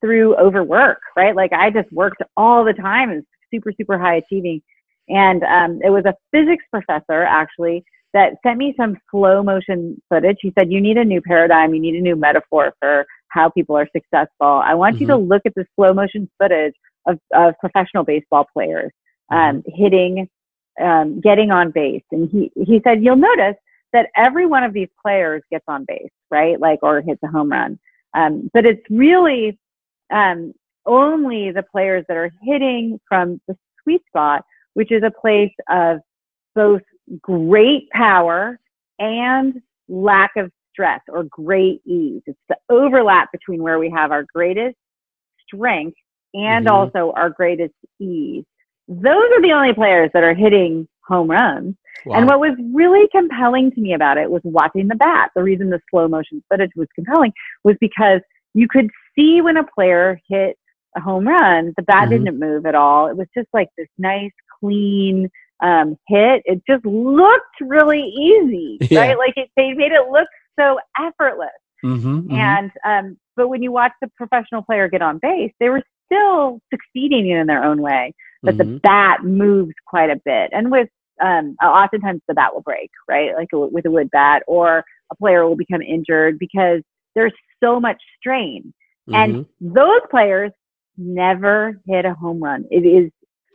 through 0.00 0.36
overwork, 0.36 1.00
right? 1.16 1.34
Like 1.34 1.52
I 1.52 1.70
just 1.70 1.90
worked 1.92 2.22
all 2.36 2.64
the 2.64 2.72
time 2.72 3.10
and 3.10 3.24
super, 3.54 3.72
super 3.76 3.98
high 3.98 4.16
achieving. 4.16 4.60
And 5.08 5.42
um, 5.44 5.80
it 5.82 5.90
was 5.90 6.04
a 6.04 6.14
physics 6.32 6.64
professor 6.70 7.22
actually 7.22 7.84
that 8.12 8.34
sent 8.44 8.58
me 8.58 8.74
some 8.76 8.96
slow 9.10 9.42
motion 9.42 10.00
footage. 10.08 10.38
He 10.40 10.52
said, 10.58 10.70
You 10.70 10.80
need 10.80 10.96
a 10.96 11.04
new 11.04 11.20
paradigm, 11.20 11.74
you 11.74 11.80
need 11.80 11.94
a 11.94 12.00
new 12.00 12.16
metaphor 12.16 12.74
for 12.80 13.06
how 13.30 13.48
people 13.48 13.76
are 13.76 13.88
successful. 13.94 14.60
I 14.64 14.74
want 14.74 15.00
you 15.00 15.06
to 15.08 15.16
look 15.16 15.42
at 15.46 15.54
the 15.54 15.64
slow 15.76 15.92
motion 15.92 16.30
footage 16.38 16.74
of, 17.06 17.18
of 17.34 17.54
professional 17.60 18.04
baseball 18.04 18.46
players 18.52 18.92
um, 19.30 19.62
hitting, 19.66 20.28
um, 20.80 21.20
getting 21.20 21.50
on 21.50 21.70
base. 21.70 22.02
And 22.12 22.28
he, 22.30 22.50
he 22.56 22.80
said, 22.84 23.02
You'll 23.02 23.16
notice 23.16 23.56
that 23.92 24.08
every 24.16 24.46
one 24.46 24.62
of 24.62 24.72
these 24.72 24.88
players 25.00 25.42
gets 25.50 25.64
on 25.68 25.84
base, 25.86 26.10
right? 26.30 26.60
Like, 26.60 26.80
or 26.82 27.00
hits 27.00 27.20
a 27.24 27.28
home 27.28 27.50
run. 27.50 27.78
Um, 28.14 28.50
but 28.52 28.66
it's 28.66 28.82
really 28.90 29.58
um, 30.12 30.52
only 30.86 31.50
the 31.52 31.62
players 31.62 32.04
that 32.08 32.16
are 32.16 32.30
hitting 32.42 33.00
from 33.08 33.40
the 33.48 33.56
sweet 33.82 34.02
spot, 34.08 34.44
which 34.74 34.92
is 34.92 35.02
a 35.02 35.10
place 35.10 35.52
of 35.68 36.00
both 36.54 36.82
great 37.20 37.88
power 37.90 38.58
and 38.98 39.60
lack 39.88 40.32
of 40.36 40.50
stress 40.72 41.00
or 41.08 41.24
great 41.24 41.80
ease. 41.84 42.22
It's 42.26 42.38
the 42.48 42.56
overlap 42.68 43.30
between 43.32 43.62
where 43.62 43.78
we 43.78 43.90
have 43.90 44.12
our 44.12 44.24
greatest 44.32 44.76
strength 45.46 45.96
and 46.34 46.66
Mhm. 46.66 46.70
also 46.72 47.12
our 47.12 47.30
greatest 47.30 47.74
ease. 47.98 48.44
Those 48.88 49.30
are 49.32 49.42
the 49.42 49.52
only 49.52 49.72
players 49.72 50.10
that 50.14 50.24
are 50.24 50.34
hitting 50.34 50.88
home 51.06 51.30
runs. 51.30 51.76
Wow. 52.06 52.16
And 52.16 52.26
what 52.26 52.40
was 52.40 52.56
really 52.72 53.08
compelling 53.08 53.72
to 53.72 53.80
me 53.80 53.92
about 53.94 54.16
it 54.16 54.30
was 54.30 54.42
watching 54.44 54.88
the 54.88 54.94
bat. 54.94 55.30
The 55.34 55.42
reason 55.42 55.70
the 55.70 55.80
slow 55.90 56.08
motion 56.08 56.42
footage 56.48 56.70
was 56.76 56.88
compelling 56.94 57.32
was 57.64 57.76
because 57.80 58.20
you 58.54 58.68
could 58.68 58.90
see 59.14 59.40
when 59.40 59.56
a 59.56 59.64
player 59.64 60.20
hit 60.28 60.56
a 60.96 61.00
home 61.00 61.28
run, 61.28 61.72
the 61.76 61.82
bat 61.82 62.08
Mhm. 62.08 62.10
didn't 62.10 62.38
move 62.38 62.66
at 62.66 62.74
all. 62.74 63.08
It 63.08 63.16
was 63.16 63.28
just 63.36 63.48
like 63.52 63.68
this 63.76 63.88
nice, 63.98 64.32
clean 64.60 65.28
um, 65.62 65.96
hit. 66.08 66.42
It 66.44 66.62
just 66.68 66.84
looked 66.84 67.60
really 67.60 68.02
easy, 68.02 68.78
Yeah. 68.90 69.00
right? 69.00 69.18
Like 69.18 69.34
it, 69.36 69.50
they 69.56 69.72
made 69.72 69.92
it 69.92 70.08
look 70.10 70.28
so 70.58 70.78
effortless. 70.98 71.48
Mhm, 71.84 72.28
mhm. 72.28 72.32
And 72.32 72.70
um, 72.84 73.16
but 73.36 73.48
when 73.48 73.62
you 73.62 73.72
watch 73.72 73.92
the 74.02 74.08
professional 74.16 74.62
player 74.62 74.88
get 74.88 75.02
on 75.02 75.18
base, 75.18 75.52
they 75.60 75.68
were 75.70 75.82
still 76.06 76.60
succeeding 76.72 77.28
in 77.30 77.46
their 77.46 77.64
own 77.64 77.80
way. 77.80 78.12
But 78.42 78.58
the 78.58 78.64
Mhm. 78.64 78.82
bat 78.82 79.24
moves 79.24 79.74
quite 79.86 80.10
a 80.10 80.16
bit, 80.24 80.50
and 80.52 80.70
with 80.70 80.88
um, 81.22 81.54
oftentimes 81.62 82.22
the 82.28 82.34
bat 82.34 82.54
will 82.54 82.62
break, 82.62 82.90
right? 83.06 83.34
Like 83.36 83.48
a, 83.52 83.58
with 83.58 83.84
a 83.86 83.90
wood 83.90 84.10
bat, 84.10 84.42
or 84.46 84.84
a 85.12 85.16
player 85.16 85.46
will 85.46 85.56
become 85.56 85.82
injured 85.82 86.38
because 86.38 86.82
there's 87.14 87.34
so 87.62 87.78
much 87.78 88.00
strain. 88.18 88.72
And 89.12 89.44
those 89.60 90.00
players 90.10 90.52
never 90.96 91.80
hit 91.86 92.04
a 92.04 92.14
home 92.14 92.40
run. 92.42 92.64
It 92.70 92.86
is 92.86 93.10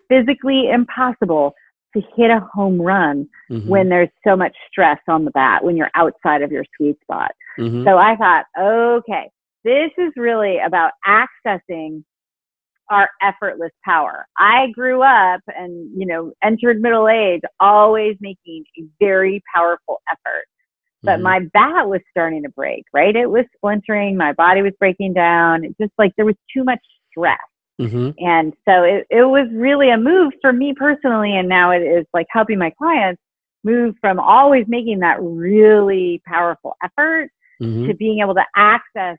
physically 0.10 0.70
impossible 0.70 1.54
to 1.96 2.02
hit 2.16 2.30
a 2.30 2.40
home 2.54 2.80
run 2.82 3.28
Mhm. 3.50 3.68
when 3.68 3.90
there's 3.90 4.10
so 4.26 4.36
much 4.36 4.56
stress 4.70 5.00
on 5.08 5.26
the 5.26 5.32
bat, 5.32 5.64
when 5.64 5.76
you're 5.76 5.92
outside 5.96 6.42
of 6.42 6.52
your 6.52 6.66
sweet 6.78 7.00
spot. 7.02 7.32
Mhm. 7.58 7.84
So 7.86 7.98
I 7.98 8.16
thought, 8.16 8.46
okay, 8.58 9.30
this 9.64 9.92
is 9.98 10.14
really 10.16 10.60
about 10.60 10.92
accessing 11.08 12.04
our 12.90 13.10
effortless 13.24 13.72
power. 13.84 14.28
I 14.38 14.68
grew 14.68 15.02
up 15.02 15.42
and, 15.48 15.90
you 16.00 16.06
know, 16.06 16.32
entered 16.44 16.82
middle 16.82 17.10
age 17.10 17.42
always 17.60 18.16
making 18.22 18.64
a 18.78 18.84
very 19.00 19.42
powerful 19.56 20.02
effort. 20.12 20.46
But 21.02 21.20
Mhm. 21.20 21.24
my 21.24 21.40
bat 21.54 21.90
was 21.90 22.02
starting 22.12 22.44
to 22.44 22.50
break, 22.50 22.86
right? 22.94 23.16
It 23.16 23.30
was 23.30 23.46
splintering. 23.56 24.18
My 24.18 24.34
body 24.34 24.62
was 24.62 24.74
breaking 24.80 25.14
down. 25.14 25.64
It 25.64 25.76
just 25.80 25.94
like 25.98 26.16
there 26.16 26.26
was 26.26 26.36
too 26.54 26.64
much 26.64 26.84
stress. 27.10 27.40
Mhm. 27.80 28.14
And 28.20 28.54
so 28.68 28.84
it, 28.84 29.06
it 29.10 29.24
was 29.24 29.48
really 29.52 29.90
a 29.90 29.98
move 29.98 30.34
for 30.42 30.54
me 30.54 30.74
personally. 30.74 31.36
And 31.38 31.50
now 31.50 31.72
it 31.72 31.82
is 31.82 32.06
like 32.14 32.28
helping 32.30 32.58
my 32.58 32.70
clients 32.72 33.22
move 33.64 33.96
from 34.00 34.20
always 34.20 34.66
making 34.68 35.00
that 35.00 35.18
really 35.22 36.22
powerful 36.26 36.76
effort 36.84 37.30
Mhm. 37.62 37.88
to 37.88 37.94
being 37.96 38.20
able 38.20 38.36
to 38.36 38.46
access 38.56 39.18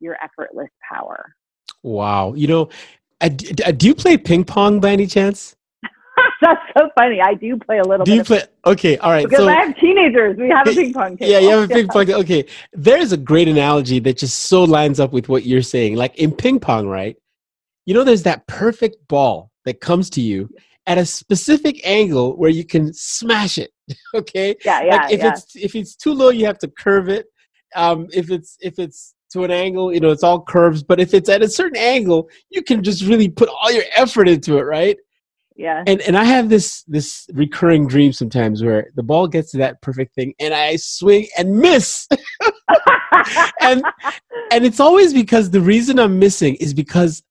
your 0.00 0.16
effortless 0.22 0.68
power. 0.90 1.34
Wow. 1.82 2.34
You 2.34 2.46
know, 2.46 2.68
uh, 3.20 3.28
d- 3.28 3.52
d- 3.52 3.72
do 3.72 3.86
you 3.88 3.94
play 3.94 4.16
ping 4.16 4.44
pong 4.44 4.80
by 4.80 4.90
any 4.92 5.06
chance? 5.06 5.56
That's 6.40 6.60
so 6.78 6.90
funny. 6.98 7.20
I 7.20 7.34
do 7.34 7.56
play 7.56 7.78
a 7.78 7.82
little 7.84 8.04
Do 8.04 8.10
bit 8.10 8.14
you 8.16 8.20
of 8.22 8.26
play? 8.26 8.42
Okay, 8.66 8.96
all 8.98 9.10
right. 9.10 9.24
because 9.24 9.44
So 9.44 9.48
I 9.48 9.54
have 9.64 9.76
teenagers. 9.78 10.36
We 10.36 10.48
have 10.48 10.66
a 10.68 10.72
ping 10.74 10.92
pong 10.92 11.16
table. 11.16 11.30
yeah, 11.32 11.38
you 11.38 11.48
have 11.50 11.70
a 11.70 11.74
ping 11.74 11.88
pong. 11.92 12.10
Okay, 12.12 12.44
there's 12.72 13.12
a 13.12 13.16
great 13.16 13.48
analogy 13.48 13.98
that 14.00 14.18
just 14.18 14.38
so 14.40 14.64
lines 14.64 15.00
up 15.00 15.12
with 15.12 15.28
what 15.28 15.44
you're 15.46 15.62
saying. 15.62 15.96
Like 15.96 16.16
in 16.18 16.32
ping 16.32 16.60
pong, 16.60 16.86
right? 16.88 17.16
You 17.86 17.94
know, 17.94 18.04
there's 18.04 18.22
that 18.24 18.46
perfect 18.46 18.96
ball 19.08 19.50
that 19.64 19.80
comes 19.80 20.10
to 20.10 20.20
you 20.20 20.48
at 20.86 20.98
a 20.98 21.06
specific 21.06 21.80
angle 21.86 22.36
where 22.36 22.50
you 22.50 22.64
can 22.64 22.92
smash 22.92 23.58
it. 23.58 23.70
Okay, 24.14 24.54
Yeah, 24.64 24.82
yeah, 24.82 24.96
like 24.96 25.12
if 25.12 25.20
yeah. 25.20 25.32
it's 25.32 25.56
if 25.56 25.74
it's 25.74 25.96
too 25.96 26.14
low, 26.14 26.30
you 26.30 26.46
have 26.46 26.58
to 26.58 26.68
curve 26.68 27.08
it. 27.08 27.26
Um, 27.74 28.06
if 28.12 28.30
it's 28.30 28.56
if 28.60 28.78
it's 28.78 29.14
to 29.32 29.44
an 29.44 29.50
angle, 29.50 29.92
you 29.92 30.00
know, 30.00 30.10
it's 30.10 30.22
all 30.22 30.42
curves. 30.42 30.82
But 30.82 31.00
if 31.00 31.12
it's 31.12 31.28
at 31.28 31.42
a 31.42 31.48
certain 31.48 31.78
angle, 31.78 32.28
you 32.50 32.62
can 32.62 32.82
just 32.82 33.02
really 33.02 33.28
put 33.28 33.48
all 33.48 33.70
your 33.70 33.84
effort 33.96 34.28
into 34.28 34.58
it, 34.58 34.62
right? 34.62 34.96
yeah. 35.56 35.84
and 35.86 36.00
and 36.02 36.16
I 36.16 36.24
have 36.24 36.48
this 36.48 36.82
this 36.84 37.26
recurring 37.32 37.86
dream 37.86 38.12
sometimes 38.12 38.62
where 38.62 38.90
the 38.94 39.02
ball 39.02 39.26
gets 39.28 39.50
to 39.52 39.58
that 39.58 39.80
perfect 39.82 40.14
thing 40.14 40.34
and 40.40 40.54
I 40.54 40.76
swing 40.76 41.26
and 41.38 41.58
miss. 41.58 42.08
and 43.60 43.82
and 44.50 44.64
it's 44.64 44.80
always 44.80 45.12
because 45.12 45.50
the 45.50 45.60
reason 45.60 45.98
I'm 45.98 46.18
missing 46.18 46.56
is 46.56 46.74
because 46.74 47.22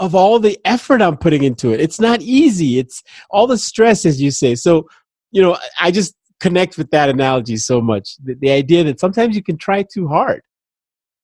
of 0.00 0.14
all 0.14 0.38
the 0.38 0.58
effort 0.64 1.02
I'm 1.02 1.16
putting 1.16 1.44
into 1.44 1.72
it. 1.72 1.80
It's 1.80 2.00
not 2.00 2.20
easy. 2.22 2.78
It's 2.78 3.02
all 3.30 3.46
the 3.46 3.58
stress, 3.58 4.04
as 4.04 4.20
you 4.20 4.30
say. 4.30 4.54
So, 4.54 4.88
you 5.30 5.42
know, 5.42 5.56
I 5.80 5.90
just 5.90 6.14
connect 6.40 6.76
with 6.76 6.90
that 6.90 7.08
analogy 7.08 7.56
so 7.56 7.80
much. 7.80 8.16
The, 8.22 8.34
the 8.34 8.50
idea 8.50 8.84
that 8.84 9.00
sometimes 9.00 9.36
you 9.36 9.42
can 9.42 9.56
try 9.56 9.82
too 9.82 10.08
hard. 10.08 10.42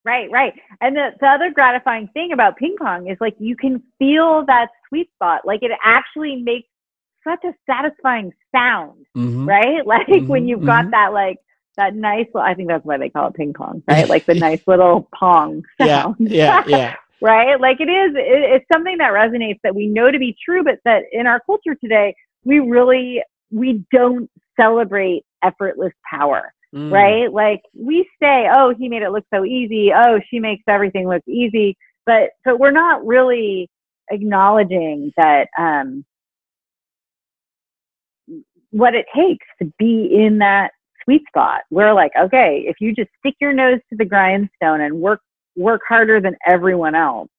Right, 0.03 0.31
right. 0.31 0.53
And 0.79 0.95
the, 0.95 1.11
the 1.19 1.27
other 1.27 1.51
gratifying 1.51 2.07
thing 2.13 2.31
about 2.31 2.57
ping 2.57 2.75
pong 2.79 3.07
is 3.07 3.17
like 3.21 3.35
you 3.39 3.55
can 3.55 3.83
feel 3.99 4.43
that 4.47 4.69
sweet 4.89 5.11
spot. 5.13 5.41
Like 5.45 5.61
it 5.61 5.71
actually 5.83 6.37
makes 6.37 6.67
such 7.23 7.43
a 7.43 7.53
satisfying 7.69 8.31
sound, 8.53 9.05
mm-hmm. 9.15 9.47
right? 9.47 9.85
Like 9.85 10.07
mm-hmm. 10.07 10.27
when 10.27 10.47
you've 10.47 10.65
got 10.65 10.83
mm-hmm. 10.83 10.91
that 10.91 11.13
like 11.13 11.37
that 11.77 11.95
nice 11.95 12.25
I 12.35 12.53
think 12.53 12.67
that's 12.67 12.85
why 12.85 12.97
they 12.97 13.09
call 13.09 13.27
it 13.27 13.35
ping 13.35 13.53
pong, 13.53 13.83
right? 13.87 14.09
like 14.13 14.25
the 14.25 14.35
nice 14.35 14.61
little 14.65 15.07
pong 15.13 15.63
sound. 15.79 16.15
Yeah, 16.19 16.63
yeah, 16.67 16.67
yeah. 16.67 16.95
right? 17.21 17.59
Like 17.59 17.79
it 17.79 17.89
is 17.89 18.15
it, 18.15 18.51
it's 18.61 18.65
something 18.73 18.97
that 18.97 19.11
resonates 19.11 19.59
that 19.63 19.75
we 19.75 19.87
know 19.87 20.11
to 20.11 20.19
be 20.19 20.35
true, 20.43 20.63
but 20.63 20.79
that 20.85 21.03
in 21.11 21.27
our 21.27 21.39
culture 21.45 21.75
today, 21.75 22.15
we 22.43 22.59
really 22.59 23.21
we 23.51 23.83
don't 23.91 24.29
celebrate 24.59 25.23
effortless 25.43 25.93
power. 26.09 26.53
Mm. 26.75 26.91
Right? 26.91 27.31
Like 27.31 27.61
we 27.73 28.09
say, 28.21 28.47
oh, 28.53 28.73
he 28.77 28.87
made 28.87 29.01
it 29.01 29.11
look 29.11 29.25
so 29.33 29.45
easy. 29.45 29.91
Oh, 29.93 30.19
she 30.29 30.39
makes 30.39 30.63
everything 30.67 31.07
look 31.07 31.23
easy. 31.27 31.77
But 32.05 32.31
but 32.43 32.59
we're 32.59 32.71
not 32.71 33.05
really 33.05 33.69
acknowledging 34.09 35.11
that 35.17 35.47
um 35.57 36.03
what 38.71 38.95
it 38.95 39.05
takes 39.15 39.45
to 39.61 39.71
be 39.77 40.09
in 40.13 40.39
that 40.39 40.71
sweet 41.03 41.23
spot. 41.27 41.61
We're 41.69 41.93
like, 41.93 42.11
okay, 42.17 42.63
if 42.65 42.77
you 42.79 42.95
just 42.95 43.09
stick 43.19 43.35
your 43.41 43.53
nose 43.53 43.79
to 43.89 43.97
the 43.97 44.05
grindstone 44.05 44.81
and 44.81 45.01
work 45.01 45.21
work 45.55 45.81
harder 45.87 46.21
than 46.21 46.35
everyone 46.47 46.95
else, 46.95 47.29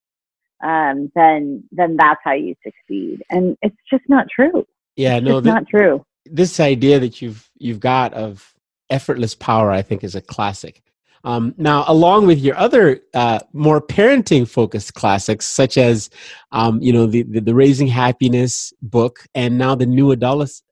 um, 0.62 1.10
then 1.14 1.64
then 1.72 1.96
that's 1.98 2.20
how 2.24 2.32
you 2.32 2.54
succeed. 2.62 3.22
And 3.30 3.56
it's 3.62 3.76
just 3.90 4.04
not 4.08 4.26
true. 4.34 4.66
Yeah, 4.96 5.16
it's 5.16 5.26
no, 5.26 5.40
th- 5.40 5.52
not 5.52 5.66
true. 5.68 6.04
This 6.26 6.60
idea 6.60 7.00
that 7.00 7.20
you've 7.20 7.50
you've 7.58 7.80
got 7.80 8.12
of 8.14 8.54
effortless 8.90 9.34
power, 9.34 9.70
I 9.70 9.82
think, 9.82 10.04
is 10.04 10.14
a 10.14 10.20
classic. 10.20 10.82
Um, 11.24 11.54
now, 11.56 11.84
along 11.86 12.26
with 12.26 12.40
your 12.40 12.56
other 12.56 13.00
uh, 13.14 13.40
more 13.52 13.80
parenting 13.80 14.46
focused 14.48 14.94
classics, 14.94 15.46
such 15.46 15.78
as 15.78 16.10
um, 16.50 16.82
you 16.82 16.92
know 16.92 17.06
the, 17.06 17.22
the, 17.22 17.40
the 17.40 17.54
Raising 17.54 17.86
Happiness 17.86 18.72
book, 18.82 19.20
and 19.34 19.56
now 19.56 19.74
the 19.74 19.86
New 19.86 20.12
Adolescence 20.12 20.62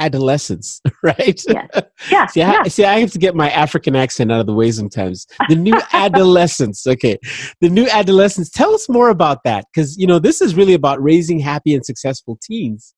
adolescence, 0.00 0.80
right? 1.02 1.42
Yeah. 1.48 1.66
Yeah. 2.10 2.26
see, 2.26 2.42
I, 2.42 2.52
yeah. 2.52 2.62
see, 2.64 2.84
I 2.84 3.00
have 3.00 3.12
to 3.12 3.18
get 3.18 3.34
my 3.34 3.50
African 3.50 3.94
accent 3.94 4.32
out 4.32 4.40
of 4.40 4.46
the 4.46 4.54
way 4.54 4.70
sometimes. 4.72 5.26
The 5.48 5.54
new 5.54 5.78
adolescence. 5.92 6.86
Okay. 6.86 7.18
The 7.60 7.68
new 7.68 7.88
adolescence. 7.88 8.50
Tell 8.50 8.74
us 8.74 8.88
more 8.88 9.10
about 9.10 9.44
that. 9.44 9.66
Because, 9.72 9.96
you 9.98 10.06
know, 10.06 10.18
this 10.18 10.40
is 10.40 10.54
really 10.54 10.74
about 10.74 11.02
raising 11.02 11.38
happy 11.38 11.74
and 11.74 11.84
successful 11.84 12.38
teens. 12.42 12.94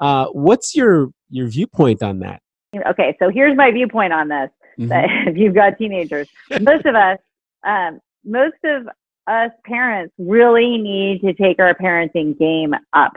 Uh, 0.00 0.26
what's 0.26 0.74
your, 0.74 1.08
your 1.30 1.48
viewpoint 1.48 2.02
on 2.02 2.20
that? 2.20 2.40
Okay. 2.88 3.16
So 3.18 3.30
here's 3.30 3.56
my 3.56 3.70
viewpoint 3.70 4.12
on 4.12 4.28
this. 4.28 4.50
Mm-hmm. 4.78 5.28
if 5.28 5.36
you've 5.36 5.54
got 5.54 5.78
teenagers, 5.78 6.28
most 6.60 6.86
of 6.86 6.94
us, 6.94 7.18
um, 7.64 8.00
most 8.24 8.56
of 8.64 8.86
us 9.26 9.50
parents 9.64 10.12
really 10.18 10.78
need 10.78 11.20
to 11.22 11.32
take 11.34 11.58
our 11.58 11.74
parenting 11.74 12.38
game 12.38 12.74
up 12.92 13.12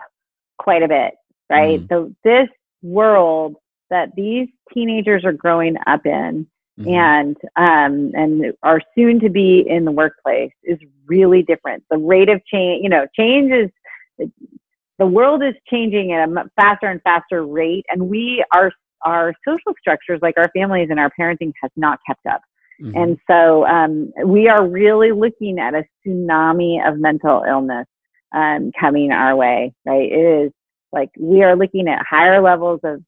quite 0.58 0.84
a 0.84 0.88
bit, 0.88 1.14
right? 1.50 1.80
Mm. 1.82 1.90
So 1.90 2.16
this 2.24 2.48
world 2.86 3.56
that 3.90 4.10
these 4.16 4.48
teenagers 4.74 5.24
are 5.26 5.34
growing 5.34 5.76
up 5.88 6.06
in 6.06 6.48
mm-hmm. 6.80 6.90
and 6.90 7.38
um, 7.56 8.12
and 8.14 8.54
are 8.64 8.82
soon 8.96 9.20
to 9.20 9.30
be 9.30 9.66
in 9.68 9.86
the 9.86 9.92
workplace 9.92 10.52
is 10.64 10.80
really 11.06 11.44
different. 11.44 11.84
The 11.90 11.98
rate 11.98 12.30
of 12.30 12.42
change, 12.46 12.84
you 12.84 12.90
know, 12.90 13.08
change 13.18 13.52
is 13.52 14.30
the 14.98 15.06
world 15.06 15.44
is 15.44 15.54
changing 15.70 16.14
at 16.14 16.30
a 16.30 16.44
faster 16.56 16.88
and 16.88 17.02
faster 17.04 17.46
rate, 17.46 17.86
and 17.90 18.10
we 18.10 18.44
our 18.54 18.72
our 19.04 19.34
social 19.48 19.74
structures, 19.80 20.20
like 20.22 20.36
our 20.38 20.50
families 20.56 20.88
and 20.90 21.00
our 21.00 21.12
parenting, 21.20 21.52
has 21.62 21.72
not 21.76 22.00
kept 22.08 22.26
up. 22.26 22.42
Mm-hmm. 22.82 22.98
And 22.98 23.18
so 23.30 23.66
um, 23.66 24.12
we 24.26 24.50
are 24.50 24.68
really 24.68 25.12
looking 25.12 25.60
at 25.60 25.74
a 25.74 25.84
tsunami 26.06 26.86
of 26.86 26.98
mental 26.98 27.44
illness 27.48 27.88
um, 28.34 28.72
coming 28.78 29.12
our 29.12 29.36
way. 29.36 29.74
Right? 29.86 30.12
It 30.12 30.46
is 30.46 30.52
like 30.96 31.12
we 31.20 31.44
are 31.44 31.56
looking 31.56 31.88
at 31.88 32.04
higher 32.10 32.42
levels 32.42 32.80
of 32.84 33.04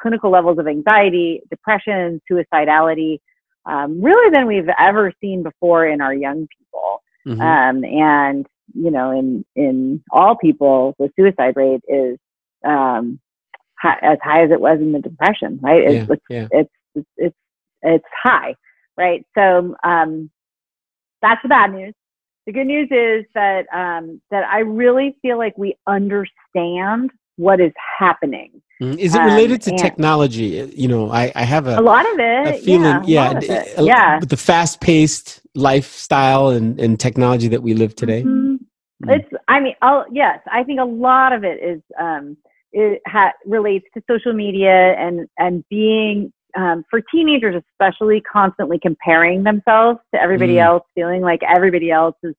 clinical 0.00 0.30
levels 0.30 0.58
of 0.58 0.66
anxiety, 0.66 1.42
depression, 1.50 2.22
suicidality, 2.30 3.18
um, 3.66 4.00
really 4.00 4.30
than 4.30 4.46
we've 4.46 4.68
ever 4.78 5.12
seen 5.20 5.42
before 5.42 5.86
in 5.86 6.00
our 6.00 6.14
young 6.14 6.48
people. 6.56 7.02
Mm-hmm. 7.26 7.40
Um, 7.40 7.84
and 7.84 8.46
you 8.74 8.90
know, 8.90 9.10
in 9.10 9.44
in 9.54 10.02
all 10.10 10.36
people, 10.36 10.94
the 10.98 11.10
suicide 11.16 11.54
rate 11.56 11.82
is 11.88 12.16
um, 12.64 13.20
high, 13.78 13.98
as 14.00 14.18
high 14.22 14.44
as 14.44 14.50
it 14.50 14.60
was 14.60 14.78
in 14.80 14.92
the 14.92 15.00
depression. 15.00 15.58
Right? 15.60 15.82
It's 15.82 16.08
yeah, 16.08 16.14
it's, 16.14 16.22
yeah. 16.30 16.48
it's, 16.50 16.70
it's 16.94 17.08
it's 17.16 17.36
it's 17.82 18.04
high. 18.22 18.54
Right? 18.96 19.26
So 19.36 19.74
um, 19.82 20.30
that's 21.20 21.42
the 21.42 21.48
bad 21.48 21.72
news. 21.72 21.94
The 22.46 22.52
good 22.52 22.66
news 22.66 22.88
is 22.90 23.26
that 23.34 23.66
um, 23.72 24.20
that 24.30 24.44
I 24.44 24.60
really 24.60 25.16
feel 25.22 25.38
like 25.38 25.56
we 25.58 25.76
understand 25.86 27.10
what 27.36 27.60
is 27.60 27.72
happening. 27.98 28.62
Mm, 28.82 28.98
is 28.98 29.14
it 29.14 29.18
related 29.18 29.66
um, 29.68 29.76
to 29.76 29.82
technology? 29.82 30.72
You 30.74 30.88
know, 30.88 31.10
I, 31.10 31.30
I 31.34 31.44
have 31.44 31.66
a, 31.66 31.78
a 31.78 31.82
lot 31.82 32.10
of 32.12 32.18
it. 32.18 32.46
A 32.48 32.58
feeling, 32.58 33.04
yeah, 33.04 33.38
yeah, 33.42 33.64
a, 33.76 33.82
yeah. 33.82 34.18
With 34.20 34.30
the 34.30 34.36
fast-paced 34.36 35.40
lifestyle 35.54 36.48
and, 36.48 36.80
and 36.80 36.98
technology 36.98 37.48
that 37.48 37.62
we 37.62 37.74
live 37.74 37.94
today. 37.94 38.22
Mm-hmm. 38.22 38.56
Mm. 39.04 39.16
It's. 39.16 39.28
I 39.48 39.60
mean, 39.60 39.74
I'll, 39.82 40.06
yes, 40.10 40.40
I 40.50 40.64
think 40.64 40.80
a 40.80 40.84
lot 40.84 41.32
of 41.32 41.44
it 41.44 41.62
is. 41.62 41.82
Um, 41.98 42.36
it 42.72 43.02
ha- 43.06 43.32
relates 43.44 43.86
to 43.94 44.02
social 44.08 44.32
media 44.32 44.94
and 44.94 45.28
and 45.38 45.64
being 45.68 46.32
um, 46.56 46.84
for 46.90 47.00
teenagers 47.00 47.62
especially 47.72 48.20
constantly 48.20 48.78
comparing 48.78 49.42
themselves 49.42 49.98
to 50.14 50.20
everybody 50.20 50.54
mm. 50.54 50.64
else 50.64 50.82
feeling 50.94 51.20
like 51.20 51.40
everybody 51.42 51.90
else 51.90 52.14
has 52.24 52.34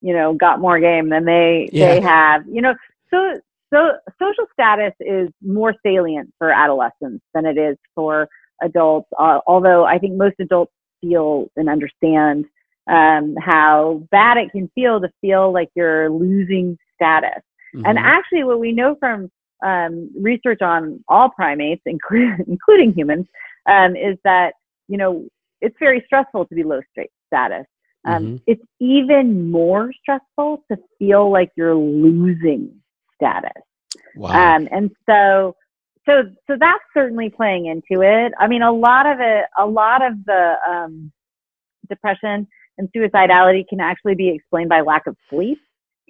you 0.00 0.12
know 0.12 0.34
got 0.34 0.60
more 0.60 0.78
game 0.78 1.08
than 1.08 1.24
they 1.24 1.68
yeah. 1.72 1.88
they 1.88 2.00
have 2.00 2.46
you 2.46 2.60
know 2.60 2.74
so 3.10 3.40
so 3.72 3.92
social 4.18 4.46
status 4.52 4.92
is 5.00 5.28
more 5.42 5.74
salient 5.84 6.32
for 6.38 6.50
adolescents 6.50 7.24
than 7.34 7.46
it 7.46 7.58
is 7.58 7.76
for 7.94 8.28
adults 8.62 9.08
uh, 9.18 9.40
although 9.46 9.84
i 9.84 9.98
think 9.98 10.14
most 10.14 10.36
adults 10.40 10.72
feel 11.00 11.50
and 11.56 11.68
understand 11.68 12.44
um, 12.88 13.34
how 13.40 14.06
bad 14.12 14.36
it 14.36 14.52
can 14.52 14.70
feel 14.74 15.00
to 15.00 15.08
feel 15.20 15.52
like 15.52 15.68
you're 15.74 16.08
losing 16.08 16.78
status 16.94 17.42
mm-hmm. 17.74 17.84
and 17.84 17.98
actually 17.98 18.44
what 18.44 18.60
we 18.60 18.72
know 18.72 18.96
from 19.00 19.30
um, 19.64 20.10
research 20.20 20.62
on 20.62 21.02
all 21.08 21.30
primates, 21.30 21.82
including, 21.86 22.38
including 22.46 22.92
humans, 22.94 23.26
um, 23.68 23.96
is 23.96 24.16
that 24.24 24.54
you 24.88 24.96
know 24.96 25.26
it's 25.60 25.76
very 25.78 26.02
stressful 26.06 26.46
to 26.46 26.54
be 26.54 26.62
low 26.62 26.80
status. 27.26 27.66
Um, 28.04 28.24
mm-hmm. 28.24 28.36
It's 28.46 28.62
even 28.80 29.50
more 29.50 29.92
stressful 30.00 30.64
to 30.70 30.78
feel 30.98 31.30
like 31.30 31.50
you're 31.56 31.74
losing 31.74 32.80
status. 33.16 33.62
Wow. 34.14 34.56
Um, 34.56 34.68
and 34.70 34.90
so, 35.08 35.56
so, 36.08 36.22
so 36.46 36.56
that's 36.58 36.82
certainly 36.94 37.30
playing 37.30 37.66
into 37.66 38.02
it. 38.02 38.32
I 38.38 38.46
mean, 38.46 38.62
a 38.62 38.72
lot 38.72 39.06
of 39.06 39.18
it, 39.20 39.46
a 39.58 39.66
lot 39.66 40.06
of 40.06 40.24
the 40.24 40.54
um, 40.68 41.12
depression 41.88 42.46
and 42.78 42.88
suicidality 42.94 43.66
can 43.68 43.80
actually 43.80 44.14
be 44.14 44.28
explained 44.28 44.68
by 44.68 44.82
lack 44.82 45.06
of 45.06 45.16
sleep. 45.28 45.58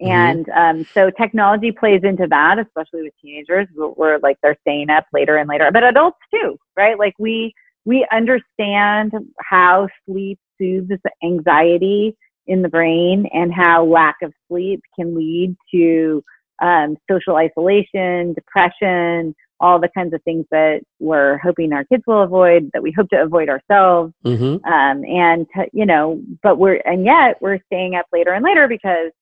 Mm-hmm. 0.02 0.11
And 0.11 0.48
um, 0.50 0.87
so 0.92 1.11
technology 1.11 1.72
plays 1.72 2.02
into 2.04 2.26
that, 2.28 2.59
especially 2.59 3.02
with 3.02 3.14
teenagers, 3.22 3.66
We're 3.74 4.18
like 4.18 4.37
they're 4.42 4.59
staying 4.61 4.90
up 4.90 5.06
later 5.12 5.37
and 5.37 5.48
later, 5.48 5.70
but 5.72 5.85
adults 5.85 6.18
too, 6.32 6.59
right? 6.76 6.98
Like 6.98 7.14
we 7.18 7.54
we 7.87 8.06
understand 8.12 9.12
how 9.40 9.88
sleep 10.06 10.38
soothes 10.59 10.90
anxiety 11.22 12.16
in 12.46 12.62
the 12.62 12.68
brain 12.68 13.26
and 13.32 13.52
how 13.52 13.85
lack 13.85 14.16
of 14.22 14.32
sleep 14.48 14.80
can 14.98 15.16
lead 15.16 15.56
to 15.72 16.22
um, 16.62 16.96
social 17.11 17.37
isolation, 17.37 18.35
depression, 18.35 19.35
all 19.61 19.80
the 19.80 19.88
kinds 19.96 20.12
of 20.12 20.22
things 20.22 20.44
that 20.50 20.80
we're 20.98 21.38
hoping 21.38 21.72
our 21.72 21.85
kids 21.85 22.02
will 22.06 22.22
avoid, 22.22 22.70
that 22.72 22.82
we 22.82 22.92
hope 22.92 23.09
to 23.11 23.22
avoid 23.22 23.48
ourselves. 23.48 24.12
Mm-hmm. 24.24 24.64
Um, 24.70 25.04
and, 25.04 25.46
you 25.72 25.87
know, 25.87 26.20
but 26.42 26.59
we're, 26.59 26.80
and 26.85 27.04
yet 27.04 27.40
we're 27.40 27.59
staying 27.66 27.94
up 27.94 28.06
later 28.12 28.32
and 28.32 28.44
later 28.44 28.68
because 28.68 29.12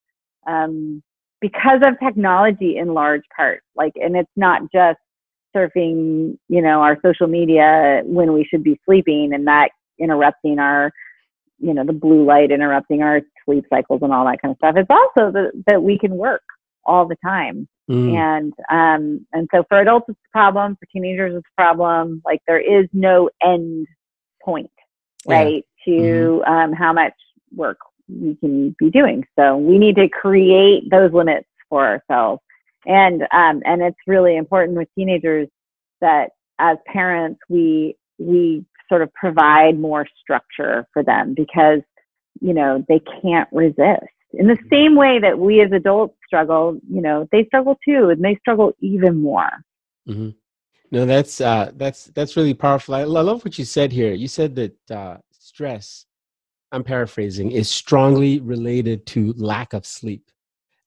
um, 0.46 1.02
because 1.40 1.80
of 1.84 1.98
technology 2.02 2.76
in 2.76 2.94
large 2.94 3.22
part. 3.36 3.62
Like, 3.76 3.92
and 3.96 4.16
it's 4.16 4.30
not 4.36 4.62
just 4.72 4.98
surfing, 5.54 6.38
you 6.48 6.62
know, 6.62 6.82
our 6.82 6.98
social 7.04 7.26
media 7.26 8.02
when 8.04 8.32
we 8.32 8.44
should 8.44 8.64
be 8.64 8.80
sleeping 8.84 9.32
and 9.32 9.46
that 9.46 9.70
interrupting 9.98 10.58
our, 10.58 10.90
you 11.58 11.74
know, 11.74 11.84
the 11.84 11.92
blue 11.92 12.24
light 12.24 12.50
interrupting 12.50 13.02
our 13.02 13.20
sleep 13.44 13.64
cycles 13.70 14.00
and 14.02 14.12
all 14.12 14.24
that 14.24 14.40
kind 14.42 14.52
of 14.52 14.58
stuff. 14.58 14.74
It's 14.76 14.90
also 14.90 15.30
the, 15.30 15.50
that 15.66 15.82
we 15.82 15.98
can 15.98 16.16
work 16.16 16.42
all 16.84 17.06
the 17.06 17.16
time. 17.24 17.68
Mm. 17.90 18.14
And 18.14 18.52
um, 18.70 19.26
and 19.32 19.48
so 19.54 19.64
for 19.68 19.78
adults 19.78 20.06
it's 20.08 20.18
a 20.18 20.32
problem, 20.32 20.76
for 20.76 20.86
teenagers 20.86 21.34
it's 21.36 21.46
a 21.46 21.60
problem. 21.60 22.22
Like 22.24 22.40
there 22.46 22.60
is 22.60 22.88
no 22.92 23.28
end 23.42 23.86
point, 24.42 24.70
right, 25.26 25.64
yeah. 25.86 25.94
to 25.94 26.00
mm-hmm. 26.00 26.50
um, 26.50 26.72
how 26.72 26.92
much 26.94 27.12
work 27.54 27.78
we 28.08 28.36
can 28.36 28.74
be 28.78 28.90
doing. 28.90 29.24
So 29.38 29.56
we 29.56 29.78
need 29.78 29.96
to 29.96 30.08
create 30.08 30.90
those 30.90 31.12
limits 31.12 31.48
for 31.68 31.86
ourselves. 31.86 32.42
And 32.86 33.22
um, 33.32 33.62
and 33.64 33.82
it's 33.82 33.96
really 34.06 34.36
important 34.36 34.76
with 34.76 34.88
teenagers 34.94 35.48
that 36.00 36.30
as 36.58 36.76
parents 36.86 37.40
we 37.48 37.96
we 38.18 38.64
sort 38.88 39.02
of 39.02 39.12
provide 39.14 39.78
more 39.78 40.06
structure 40.20 40.86
for 40.92 41.02
them 41.02 41.34
because 41.34 41.80
you 42.40 42.54
know 42.54 42.84
they 42.88 43.00
can't 43.22 43.48
resist 43.52 44.14
in 44.34 44.46
the 44.46 44.58
same 44.70 44.96
way 44.96 45.18
that 45.18 45.38
we 45.38 45.60
as 45.60 45.72
adults 45.72 46.16
struggle 46.26 46.78
you 46.88 47.00
know 47.00 47.26
they 47.32 47.44
struggle 47.46 47.78
too 47.86 48.10
and 48.10 48.22
they 48.22 48.36
struggle 48.36 48.72
even 48.80 49.20
more 49.20 49.50
mm-hmm. 50.08 50.30
no 50.90 51.06
that's 51.06 51.40
uh 51.40 51.70
that's 51.76 52.06
that's 52.06 52.36
really 52.36 52.54
powerful 52.54 52.94
I, 52.94 53.04
love 53.04 53.44
what 53.44 53.58
you 53.58 53.64
said 53.64 53.92
here 53.92 54.12
you 54.12 54.28
said 54.28 54.54
that 54.56 54.90
uh 54.90 55.16
stress 55.30 56.06
i'm 56.74 56.84
paraphrasing 56.84 57.50
is 57.50 57.68
strongly 57.68 58.40
related 58.40 59.06
to 59.06 59.32
lack 59.36 59.72
of 59.72 59.86
sleep 59.86 60.30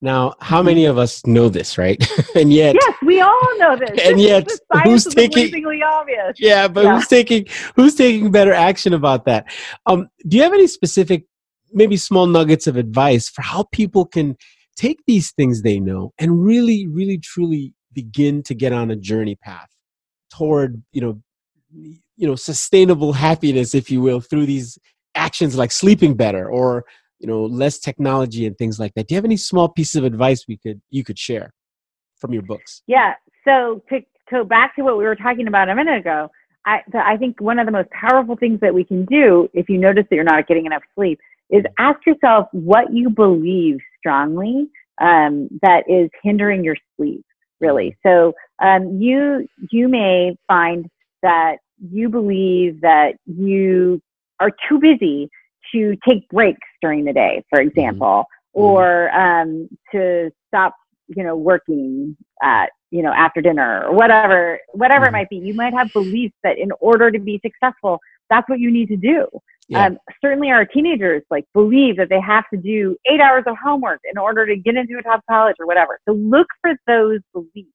now, 0.02 0.36
how 0.41 0.62
many 0.62 0.86
of 0.86 1.00
us 1.00 1.26
know 1.26 1.50
this, 1.50 1.78
right? 1.78 1.97
and 2.36 2.54
yet, 2.54 2.76
yes, 2.80 2.95
we 3.02 3.19
all 3.19 3.58
know 3.58 3.76
this. 3.76 4.00
And 4.06 4.21
yet, 4.21 4.47
who's 4.84 5.06
taking? 5.06 5.65
Obvious. 5.84 6.38
Yeah, 6.38 6.67
but 6.67 6.84
yeah. 6.84 6.95
who's 6.95 7.08
taking? 7.08 7.47
Who's 7.76 7.95
taking 7.95 8.32
better 8.32 8.54
action 8.54 8.93
about 8.93 9.26
that? 9.26 9.52
Um, 9.88 10.08
do 10.28 10.38
you 10.38 10.43
have 10.43 10.54
any 10.54 10.67
specific, 10.67 11.26
maybe 11.73 11.97
small 11.97 12.28
nuggets 12.28 12.67
of 12.67 12.78
advice 12.78 13.28
for 13.28 13.41
how 13.41 13.63
people 13.71 14.06
can 14.06 14.38
take 14.76 15.00
these 15.08 15.32
things 15.32 15.63
they 15.63 15.80
know 15.80 16.13
and 16.19 16.43
really, 16.43 16.86
really, 16.86 17.17
truly 17.17 17.73
begin 17.93 18.43
to 18.43 18.54
get 18.54 18.73
on 18.73 18.91
a 18.91 18.95
journey 18.95 19.36
path 19.36 19.69
toward, 20.32 20.84
you 20.91 21.02
know, 21.02 21.21
you 21.71 22.28
know, 22.28 22.36
sustainable 22.36 23.13
happiness, 23.13 23.73
if 23.73 23.89
you 23.89 24.02
will, 24.02 24.21
through 24.21 24.45
these 24.45 24.78
actions 25.17 25.56
like 25.56 25.71
sleeping 25.71 26.15
better 26.15 26.49
or 26.49 26.86
you 27.19 27.27
know 27.27 27.43
less 27.45 27.80
technology 27.80 28.45
and 28.45 28.58
things 28.58 28.80
like 28.80 28.93
that. 28.95 29.08
Do 29.08 29.15
you 29.15 29.17
have 29.17 29.25
any 29.25 29.38
small 29.38 29.69
pieces 29.69 29.95
of 29.97 30.03
advice 30.03 30.45
we 30.47 30.58
could 30.58 30.82
you 30.89 31.03
could 31.03 31.19
share 31.19 31.53
from 32.19 32.34
your 32.34 32.43
books? 32.43 32.84
Yeah. 32.88 33.13
So 33.43 33.82
to 33.89 34.01
go 34.30 34.43
back 34.43 34.75
to 34.75 34.84
what 34.84 34.97
we 34.97 35.03
were 35.06 35.15
talking 35.15 35.47
about 35.47 35.69
a 35.69 35.75
minute 35.75 35.99
ago 35.99 36.30
I, 36.67 36.82
I 36.93 37.15
think 37.17 37.39
one 37.39 37.60
of 37.60 37.65
the 37.65 37.71
most 37.71 37.89
powerful 37.91 38.36
things 38.36 38.60
that 38.60 38.73
we 38.73 38.84
can 38.84 39.06
do 39.06 39.49
if 39.53 39.69
you 39.69 39.77
notice 39.77 40.06
that 40.10 40.15
you're 40.15 40.25
not 40.25 40.47
getting 40.47 40.65
enough 40.65 40.84
sleep 40.95 41.19
is 41.49 41.63
ask 41.80 42.06
yourself 42.06 42.47
what 42.51 42.93
you 42.93 43.10
believe 43.10 43.77
strongly 43.97 44.67
um, 44.99 45.47
that 45.62 45.84
is 45.88 46.10
hindering 46.21 46.63
your 46.63 46.75
sleep 46.95 47.25
really. 47.62 47.95
So 48.03 48.34
um, 48.62 48.99
you 49.01 49.47
you 49.71 49.88
may 49.88 50.36
find 50.47 50.88
that 51.23 51.58
you 51.80 52.10
believe 52.10 52.82
that 52.82 53.13
you 53.25 54.01
are 54.39 54.52
too 54.69 54.80
busy 54.80 55.30
to 55.73 55.95
take 56.08 56.28
breaks 56.30 56.67
during 56.82 57.06
the 57.06 57.13
day, 57.13 57.43
for 57.50 57.60
mm-hmm. 57.60 57.69
example, 57.69 58.26
mm-hmm. 58.56 58.62
or 58.62 59.12
um, 59.12 59.69
to 59.91 60.32
stop, 60.47 60.73
you 61.08 61.23
know, 61.23 61.36
working 61.36 62.15
at, 62.41 62.67
you 62.91 63.02
know, 63.02 63.12
after 63.12 63.41
dinner 63.41 63.86
or 63.86 63.93
whatever, 63.93 64.60
whatever 64.73 65.06
mm-hmm. 65.06 65.15
it 65.15 65.17
might 65.17 65.30
be. 65.30 65.38
You 65.38 65.54
might 65.54 65.73
have 65.73 65.91
beliefs 65.93 66.36
that 66.43 66.58
in 66.58 66.71
order 66.80 67.12
to 67.12 67.19
be 67.19 67.41
successful, 67.43 68.00
that's 68.30 68.47
what 68.50 68.60
you 68.60 68.71
need 68.71 68.88
to 68.89 68.97
do. 68.97 69.28
Yeah. 69.69 69.88
Um, 69.88 69.97
certainly 70.21 70.50
our 70.50 70.65
teenagers 70.65 71.23
like 71.30 71.43
believe 71.54 71.97
that 71.97 72.08
they 72.08 72.21
have 72.21 72.45
to 72.54 72.58
do 72.58 72.95
eight 73.06 73.19
hours 73.19 73.43
of 73.47 73.58
homework 73.62 74.00
in 74.10 74.17
order 74.17 74.45
to 74.45 74.56
get 74.56 74.76
into 74.76 74.97
a 74.97 75.04
top 75.04 75.21
college 75.30 75.58
or 75.60 75.67
whatever. 75.67 76.00
So 76.08 76.13
look 76.13 76.47
for 76.62 76.71
those 76.88 77.19
beliefs 77.34 77.69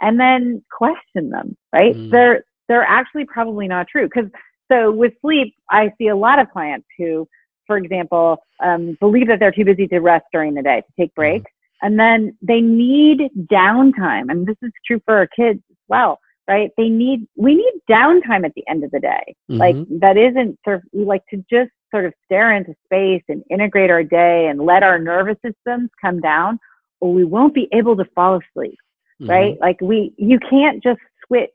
and 0.00 0.20
then 0.20 0.62
question 0.70 1.30
them, 1.30 1.56
right? 1.72 1.96
Mm. 1.96 2.12
They're, 2.12 2.44
they're 2.68 2.84
actually 2.84 3.24
probably 3.24 3.66
not 3.66 3.88
true 3.88 4.08
because 4.12 4.30
so 4.70 4.90
with 4.90 5.12
sleep, 5.20 5.54
I 5.70 5.92
see 5.98 6.08
a 6.08 6.16
lot 6.16 6.38
of 6.38 6.50
clients 6.50 6.86
who, 6.96 7.28
for 7.66 7.76
example, 7.76 8.42
um, 8.62 8.96
believe 9.00 9.26
that 9.28 9.40
they're 9.40 9.52
too 9.52 9.64
busy 9.64 9.86
to 9.88 9.98
rest 10.00 10.26
during 10.32 10.54
the 10.54 10.62
day, 10.62 10.80
to 10.80 10.92
take 10.98 11.10
mm-hmm. 11.10 11.20
breaks. 11.20 11.50
And 11.82 11.98
then 11.98 12.36
they 12.42 12.60
need 12.60 13.30
downtime. 13.50 14.30
And 14.30 14.46
this 14.46 14.56
is 14.62 14.70
true 14.86 15.00
for 15.06 15.16
our 15.16 15.26
kids 15.26 15.60
as 15.70 15.76
well, 15.88 16.18
right? 16.46 16.70
They 16.76 16.88
need, 16.88 17.26
we 17.36 17.54
need 17.54 17.72
downtime 17.90 18.44
at 18.44 18.52
the 18.54 18.64
end 18.68 18.84
of 18.84 18.90
the 18.90 19.00
day. 19.00 19.34
Mm-hmm. 19.50 19.56
Like 19.56 19.76
that 20.00 20.16
isn't 20.16 20.58
sort 20.64 20.76
of, 20.76 20.82
we 20.92 21.04
like 21.04 21.22
to 21.30 21.38
just 21.50 21.70
sort 21.90 22.04
of 22.04 22.12
stare 22.26 22.54
into 22.54 22.74
space 22.84 23.22
and 23.28 23.42
integrate 23.50 23.90
our 23.90 24.04
day 24.04 24.48
and 24.48 24.60
let 24.60 24.82
our 24.82 24.98
nervous 24.98 25.38
systems 25.44 25.90
come 26.00 26.20
down 26.20 26.58
or 27.00 27.12
we 27.12 27.24
won't 27.24 27.54
be 27.54 27.68
able 27.72 27.96
to 27.96 28.04
fall 28.14 28.38
asleep, 28.38 28.78
mm-hmm. 29.20 29.30
right? 29.30 29.58
Like 29.60 29.80
we, 29.80 30.12
you 30.18 30.38
can't 30.38 30.82
just 30.82 31.00
switch 31.26 31.50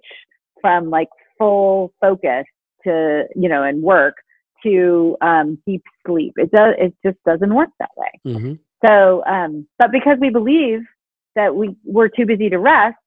from 0.59 0.89
like 0.89 1.09
full 1.37 1.93
focus 2.01 2.45
to 2.85 3.25
you 3.35 3.49
know 3.49 3.63
and 3.63 3.81
work 3.81 4.15
to 4.63 5.17
um, 5.21 5.57
deep 5.65 5.83
sleep. 6.05 6.33
It 6.37 6.51
does. 6.51 6.75
It 6.77 6.93
just 7.05 7.17
doesn't 7.25 7.53
work 7.53 7.69
that 7.79 7.91
way. 7.95 8.11
Mm-hmm. 8.25 8.53
So, 8.85 9.23
um, 9.25 9.67
but 9.77 9.91
because 9.91 10.17
we 10.19 10.29
believe 10.29 10.81
that 11.35 11.55
we 11.55 11.75
we're 11.83 12.09
too 12.09 12.25
busy 12.25 12.49
to 12.49 12.59
rest 12.59 12.97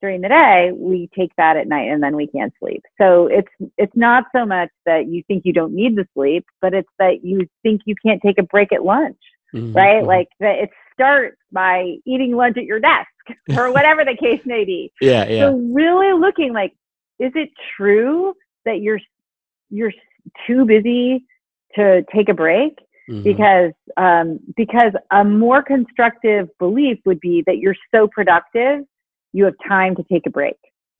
during 0.00 0.20
the 0.20 0.28
day, 0.28 0.70
we 0.74 1.08
take 1.16 1.30
that 1.36 1.56
at 1.56 1.66
night 1.66 1.90
and 1.90 2.02
then 2.02 2.14
we 2.14 2.26
can't 2.28 2.52
sleep. 2.58 2.82
So 3.00 3.26
it's 3.26 3.48
it's 3.76 3.96
not 3.96 4.24
so 4.34 4.46
much 4.46 4.70
that 4.86 5.08
you 5.08 5.22
think 5.26 5.44
you 5.44 5.52
don't 5.52 5.74
need 5.74 5.96
the 5.96 6.06
sleep, 6.14 6.44
but 6.60 6.74
it's 6.74 6.88
that 6.98 7.24
you 7.24 7.48
think 7.62 7.82
you 7.84 7.94
can't 8.04 8.22
take 8.22 8.38
a 8.38 8.42
break 8.44 8.72
at 8.72 8.84
lunch, 8.84 9.18
mm-hmm. 9.54 9.72
right? 9.72 9.98
Mm-hmm. 9.98 10.06
Like 10.06 10.28
that 10.40 10.58
it 10.58 10.70
starts 10.92 11.36
by 11.52 11.96
eating 12.04 12.36
lunch 12.36 12.56
at 12.56 12.64
your 12.64 12.80
desk 12.80 13.08
or 13.56 13.72
whatever 13.72 14.04
the 14.04 14.16
case 14.16 14.42
may 14.44 14.64
be. 14.64 14.92
Yeah, 15.00 15.28
yeah. 15.28 15.50
So 15.50 15.56
really 15.56 16.18
looking 16.18 16.52
like, 16.52 16.72
is 17.18 17.32
it 17.34 17.50
true 17.76 18.34
that 18.64 18.80
you're 18.80 19.00
you're 19.70 19.92
too 20.46 20.64
busy 20.64 21.24
to 21.74 22.04
take 22.14 22.28
a 22.28 22.34
break 22.34 22.78
mm-hmm. 23.08 23.22
because 23.22 23.72
um, 23.96 24.40
because 24.56 24.92
a 25.10 25.24
more 25.24 25.62
constructive 25.62 26.48
belief 26.58 26.98
would 27.04 27.20
be 27.20 27.42
that 27.46 27.58
you're 27.58 27.76
so 27.94 28.08
productive 28.08 28.84
you 29.32 29.44
have 29.44 29.54
time 29.66 29.94
to 29.96 30.04
take 30.10 30.26
a 30.26 30.30
break 30.30 30.56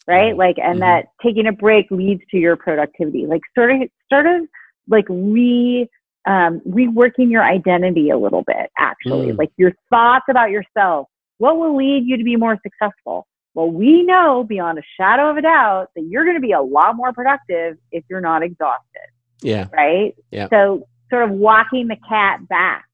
right 0.07 0.37
like 0.37 0.57
and 0.59 0.75
mm-hmm. 0.75 0.81
that 0.81 1.07
taking 1.23 1.47
a 1.47 1.53
break 1.53 1.87
leads 1.91 2.23
to 2.31 2.39
your 2.39 2.57
productivity 2.57 3.27
like 3.27 3.43
sort 3.57 3.71
of 3.71 3.89
sort 4.13 4.27
of 4.27 4.43
like 4.89 5.07
re 5.09 5.89
um, 6.27 6.61
reworking 6.69 7.31
your 7.31 7.43
identity 7.43 8.11
a 8.11 8.19
little 8.19 8.43
bit 8.43 8.71
actually 8.79 9.29
mm. 9.29 9.39
like 9.39 9.51
your 9.57 9.73
thoughts 9.89 10.27
about 10.29 10.51
yourself 10.51 11.07
what 11.39 11.57
will 11.57 11.75
lead 11.77 12.05
you 12.05 12.19
to 12.19 12.25
be 12.25 12.37
more 12.37 12.59
successful 12.63 13.27
well, 13.59 13.73
we 13.73 14.05
know 14.05 14.45
beyond 14.45 14.79
a 14.79 14.83
shadow 14.97 15.29
of 15.29 15.37
a 15.37 15.43
doubt 15.43 15.89
that 15.97 16.05
you're 16.09 16.23
going 16.23 16.37
to 16.37 16.41
be 16.41 16.53
a 16.53 16.63
lot 16.63 16.95
more 16.95 17.13
productive 17.13 17.77
if 17.91 18.05
you're 18.09 18.21
not 18.21 18.45
exhausted. 18.45 19.09
Yeah. 19.43 19.67
Right? 19.73 20.15
Yeah. 20.31 20.47
So, 20.49 20.87
sort 21.11 21.25
of 21.25 21.31
walking 21.31 21.89
the 21.89 21.97
cat 22.09 22.47
back 22.49 22.85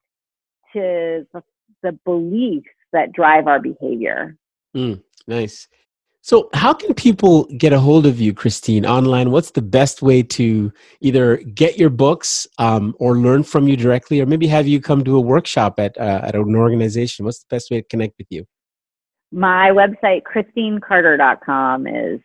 to 0.72 1.27
the, 1.35 1.42
the 1.83 1.98
beliefs 2.07 2.64
that 2.94 3.12
drive 3.12 3.46
our 3.46 3.61
behavior. 3.61 4.38
Mm, 4.74 5.03
nice. 5.27 5.68
So, 6.22 6.48
how 6.55 6.72
can 6.72 6.94
people 6.94 7.44
get 7.59 7.74
a 7.74 7.79
hold 7.79 8.07
of 8.07 8.18
you, 8.18 8.33
Christine, 8.33 8.87
online? 8.87 9.33
What's 9.33 9.50
the 9.50 9.61
best 9.61 10.00
way 10.00 10.22
to 10.22 10.72
either 11.03 11.37
get 11.37 11.77
your 11.79 11.90
books 11.90 12.46
um, 12.59 12.94
or 12.98 13.18
learn 13.18 13.42
from 13.42 13.68
you 13.68 13.77
directly, 13.77 14.18
or 14.18 14.24
maybe 14.24 14.46
have 14.46 14.66
you 14.66 14.81
come 14.81 15.05
to 15.05 15.16
a 15.16 15.20
workshop 15.20 15.79
at, 15.79 15.94
uh, 15.98 16.22
at 16.24 16.35
an 16.35 16.57
organization? 16.57 17.27
What's 17.27 17.40
the 17.40 17.55
best 17.55 17.70
way 17.70 17.83
to 17.83 17.87
connect 17.88 18.14
with 18.16 18.29
you? 18.31 18.46
My 19.35 19.70
website, 19.70 20.23
christinecarter.com, 20.23 21.87
is 21.87 22.20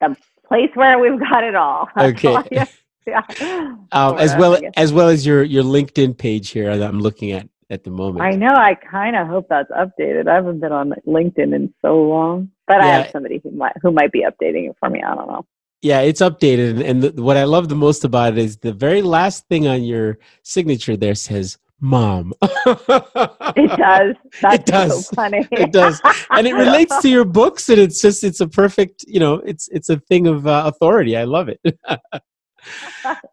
the 0.00 0.16
place 0.48 0.70
where 0.74 0.98
we've 0.98 1.20
got 1.20 1.44
it 1.44 1.54
all. 1.54 1.88
Okay. 1.96 2.36
yeah. 2.50 2.66
Um, 3.92 4.18
as 4.18 4.36
well 4.36 4.60
as 4.76 4.92
well 4.92 5.08
as 5.08 5.26
your 5.26 5.42
your 5.42 5.64
LinkedIn 5.64 6.16
page 6.16 6.50
here 6.50 6.76
that 6.76 6.88
I'm 6.88 7.00
looking 7.00 7.32
at 7.32 7.48
at 7.68 7.82
the 7.82 7.90
moment. 7.90 8.22
I 8.22 8.32
know. 8.32 8.54
I 8.54 8.74
kind 8.74 9.16
of 9.16 9.26
hope 9.26 9.46
that's 9.48 9.70
updated. 9.70 10.28
I 10.28 10.34
haven't 10.34 10.60
been 10.60 10.70
on 10.70 10.92
LinkedIn 11.08 11.54
in 11.54 11.74
so 11.82 12.02
long, 12.02 12.50
but 12.68 12.76
yeah. 12.76 12.84
I 12.84 12.86
have 12.86 13.10
somebody 13.10 13.40
who 13.42 13.50
might 13.52 13.72
who 13.82 13.90
might 13.90 14.12
be 14.12 14.20
updating 14.20 14.68
it 14.68 14.76
for 14.78 14.90
me. 14.90 15.02
I 15.02 15.14
don't 15.14 15.26
know. 15.26 15.46
Yeah, 15.82 16.00
it's 16.00 16.20
updated, 16.20 16.84
and 16.84 17.02
the, 17.02 17.22
what 17.22 17.38
I 17.38 17.44
love 17.44 17.68
the 17.68 17.74
most 17.74 18.04
about 18.04 18.34
it 18.34 18.38
is 18.38 18.58
the 18.58 18.74
very 18.74 19.02
last 19.02 19.48
thing 19.48 19.66
on 19.66 19.82
your 19.82 20.18
signature 20.42 20.96
there 20.96 21.14
says 21.14 21.58
mom. 21.80 22.32
it 22.42 23.76
does. 23.78 24.16
That's 24.40 24.54
it 24.54 24.66
does. 24.66 25.06
So 25.06 25.14
funny. 25.14 25.46
it 25.50 25.72
does, 25.72 26.00
and 26.30 26.46
it 26.46 26.54
relates 26.54 27.00
to 27.02 27.08
your 27.08 27.24
books, 27.24 27.68
and 27.68 27.78
it's 27.78 28.00
just 28.00 28.24
it's 28.24 28.40
a 28.40 28.48
perfect 28.48 29.04
you 29.06 29.20
know 29.20 29.34
it's 29.34 29.68
it's 29.68 29.88
a 29.88 29.98
thing 29.98 30.26
of 30.26 30.46
uh, 30.46 30.64
authority. 30.66 31.16
I 31.16 31.24
love 31.24 31.48
it. 31.48 31.60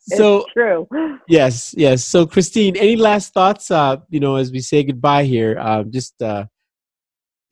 so 0.02 0.40
it's 0.40 0.54
true. 0.54 0.88
Yes, 1.28 1.74
yes. 1.78 2.04
So 2.04 2.26
Christine, 2.26 2.78
any 2.78 2.96
last 2.96 3.34
thoughts? 3.34 3.70
Uh, 3.70 3.98
you 4.10 4.20
know, 4.20 4.36
as 4.36 4.52
we 4.52 4.60
say 4.60 4.84
goodbye 4.84 5.26
here, 5.26 5.58
uh, 5.60 5.84
just 5.84 6.22
uh, 6.22 6.46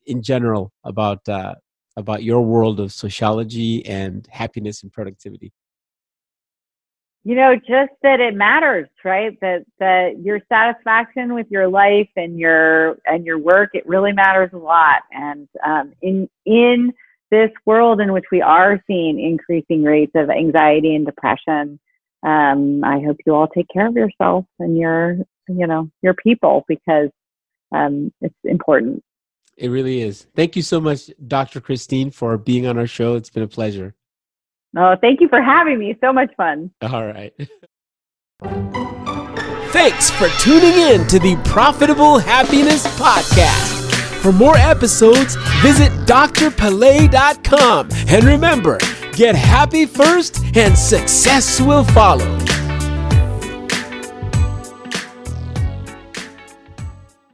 in 0.06 0.22
general 0.22 0.72
about 0.84 1.28
uh, 1.28 1.56
about 1.98 2.24
your 2.24 2.42
world 2.42 2.80
of 2.80 2.92
sociology 2.92 3.86
and 3.86 4.28
happiness 4.32 4.84
and 4.84 4.92
productivity 4.92 5.52
you 7.26 7.36
know 7.36 7.56
just 7.56 7.92
that 8.02 8.22
it 8.22 8.34
matters 8.34 8.88
right 9.04 9.38
that 9.42 9.66
that 9.80 10.20
your 10.22 10.40
satisfaction 10.48 11.34
with 11.34 11.48
your 11.50 11.68
life 11.68 12.10
and 12.16 12.40
your 12.40 12.98
and 13.06 13.26
your 13.26 13.38
work 13.38 13.72
it 13.74 13.86
really 13.86 14.14
matters 14.14 14.52
a 14.54 14.58
lot 14.58 15.02
and 15.12 15.50
um, 15.66 15.92
in 16.02 16.30
in 16.46 16.94
this 17.32 17.52
world 17.66 18.00
in 18.00 18.14
which 18.14 18.26
we 18.32 18.42
are 18.42 18.82
seeing 18.88 19.20
increasing 19.20 19.84
rates 19.84 20.14
of 20.16 20.30
anxiety 20.30 20.96
and 20.96 21.06
depression 21.06 21.78
um, 22.26 22.84
I 22.84 23.02
hope 23.02 23.18
you 23.26 23.36
all 23.36 23.48
take 23.48 23.68
care 23.72 23.88
of 23.88 23.96
yourself 23.96 24.46
and 24.60 24.76
your, 24.76 25.18
you 25.48 25.68
know, 25.68 25.92
your 26.02 26.16
people 26.16 26.66
because 26.68 27.10
um, 27.72 28.12
it's 28.20 28.36
important. 28.44 29.04
It 29.58 29.70
really 29.70 30.02
is. 30.02 30.26
Thank 30.36 30.56
you 30.56 30.64
so 30.64 30.82
much, 30.82 31.12
Dr. 31.28 31.62
Christine, 31.62 32.10
for 32.10 32.38
being 32.38 32.66
on 32.66 32.80
our 32.80 32.88
show. 32.88 33.16
It's 33.16 33.30
been 33.30 33.44
a 33.44 33.48
pleasure. 33.48 33.94
Oh, 34.78 34.96
thank 35.00 35.22
you 35.22 35.28
for 35.30 35.42
having 35.42 35.80
me. 35.80 35.96
So 36.02 36.12
much 36.12 36.32
fun. 36.36 36.72
All 36.82 37.06
right. 37.06 37.34
Thanks 39.72 40.10
for 40.12 40.28
tuning 40.40 40.74
in 40.74 41.08
to 41.08 41.20
the 41.20 41.36
Profitable 41.46 42.18
Happiness 42.18 42.86
Podcast. 42.98 43.84
For 44.22 44.32
more 44.32 44.58
episodes, 44.58 45.36
visit 45.62 45.92
drpele.com. 46.08 47.90
And 48.08 48.24
remember, 48.24 48.78
get 49.14 49.36
happy 49.36 49.86
first 49.86 50.44
and 50.56 50.78
success 50.78 51.62
will 51.62 51.84
follow. 51.84 52.26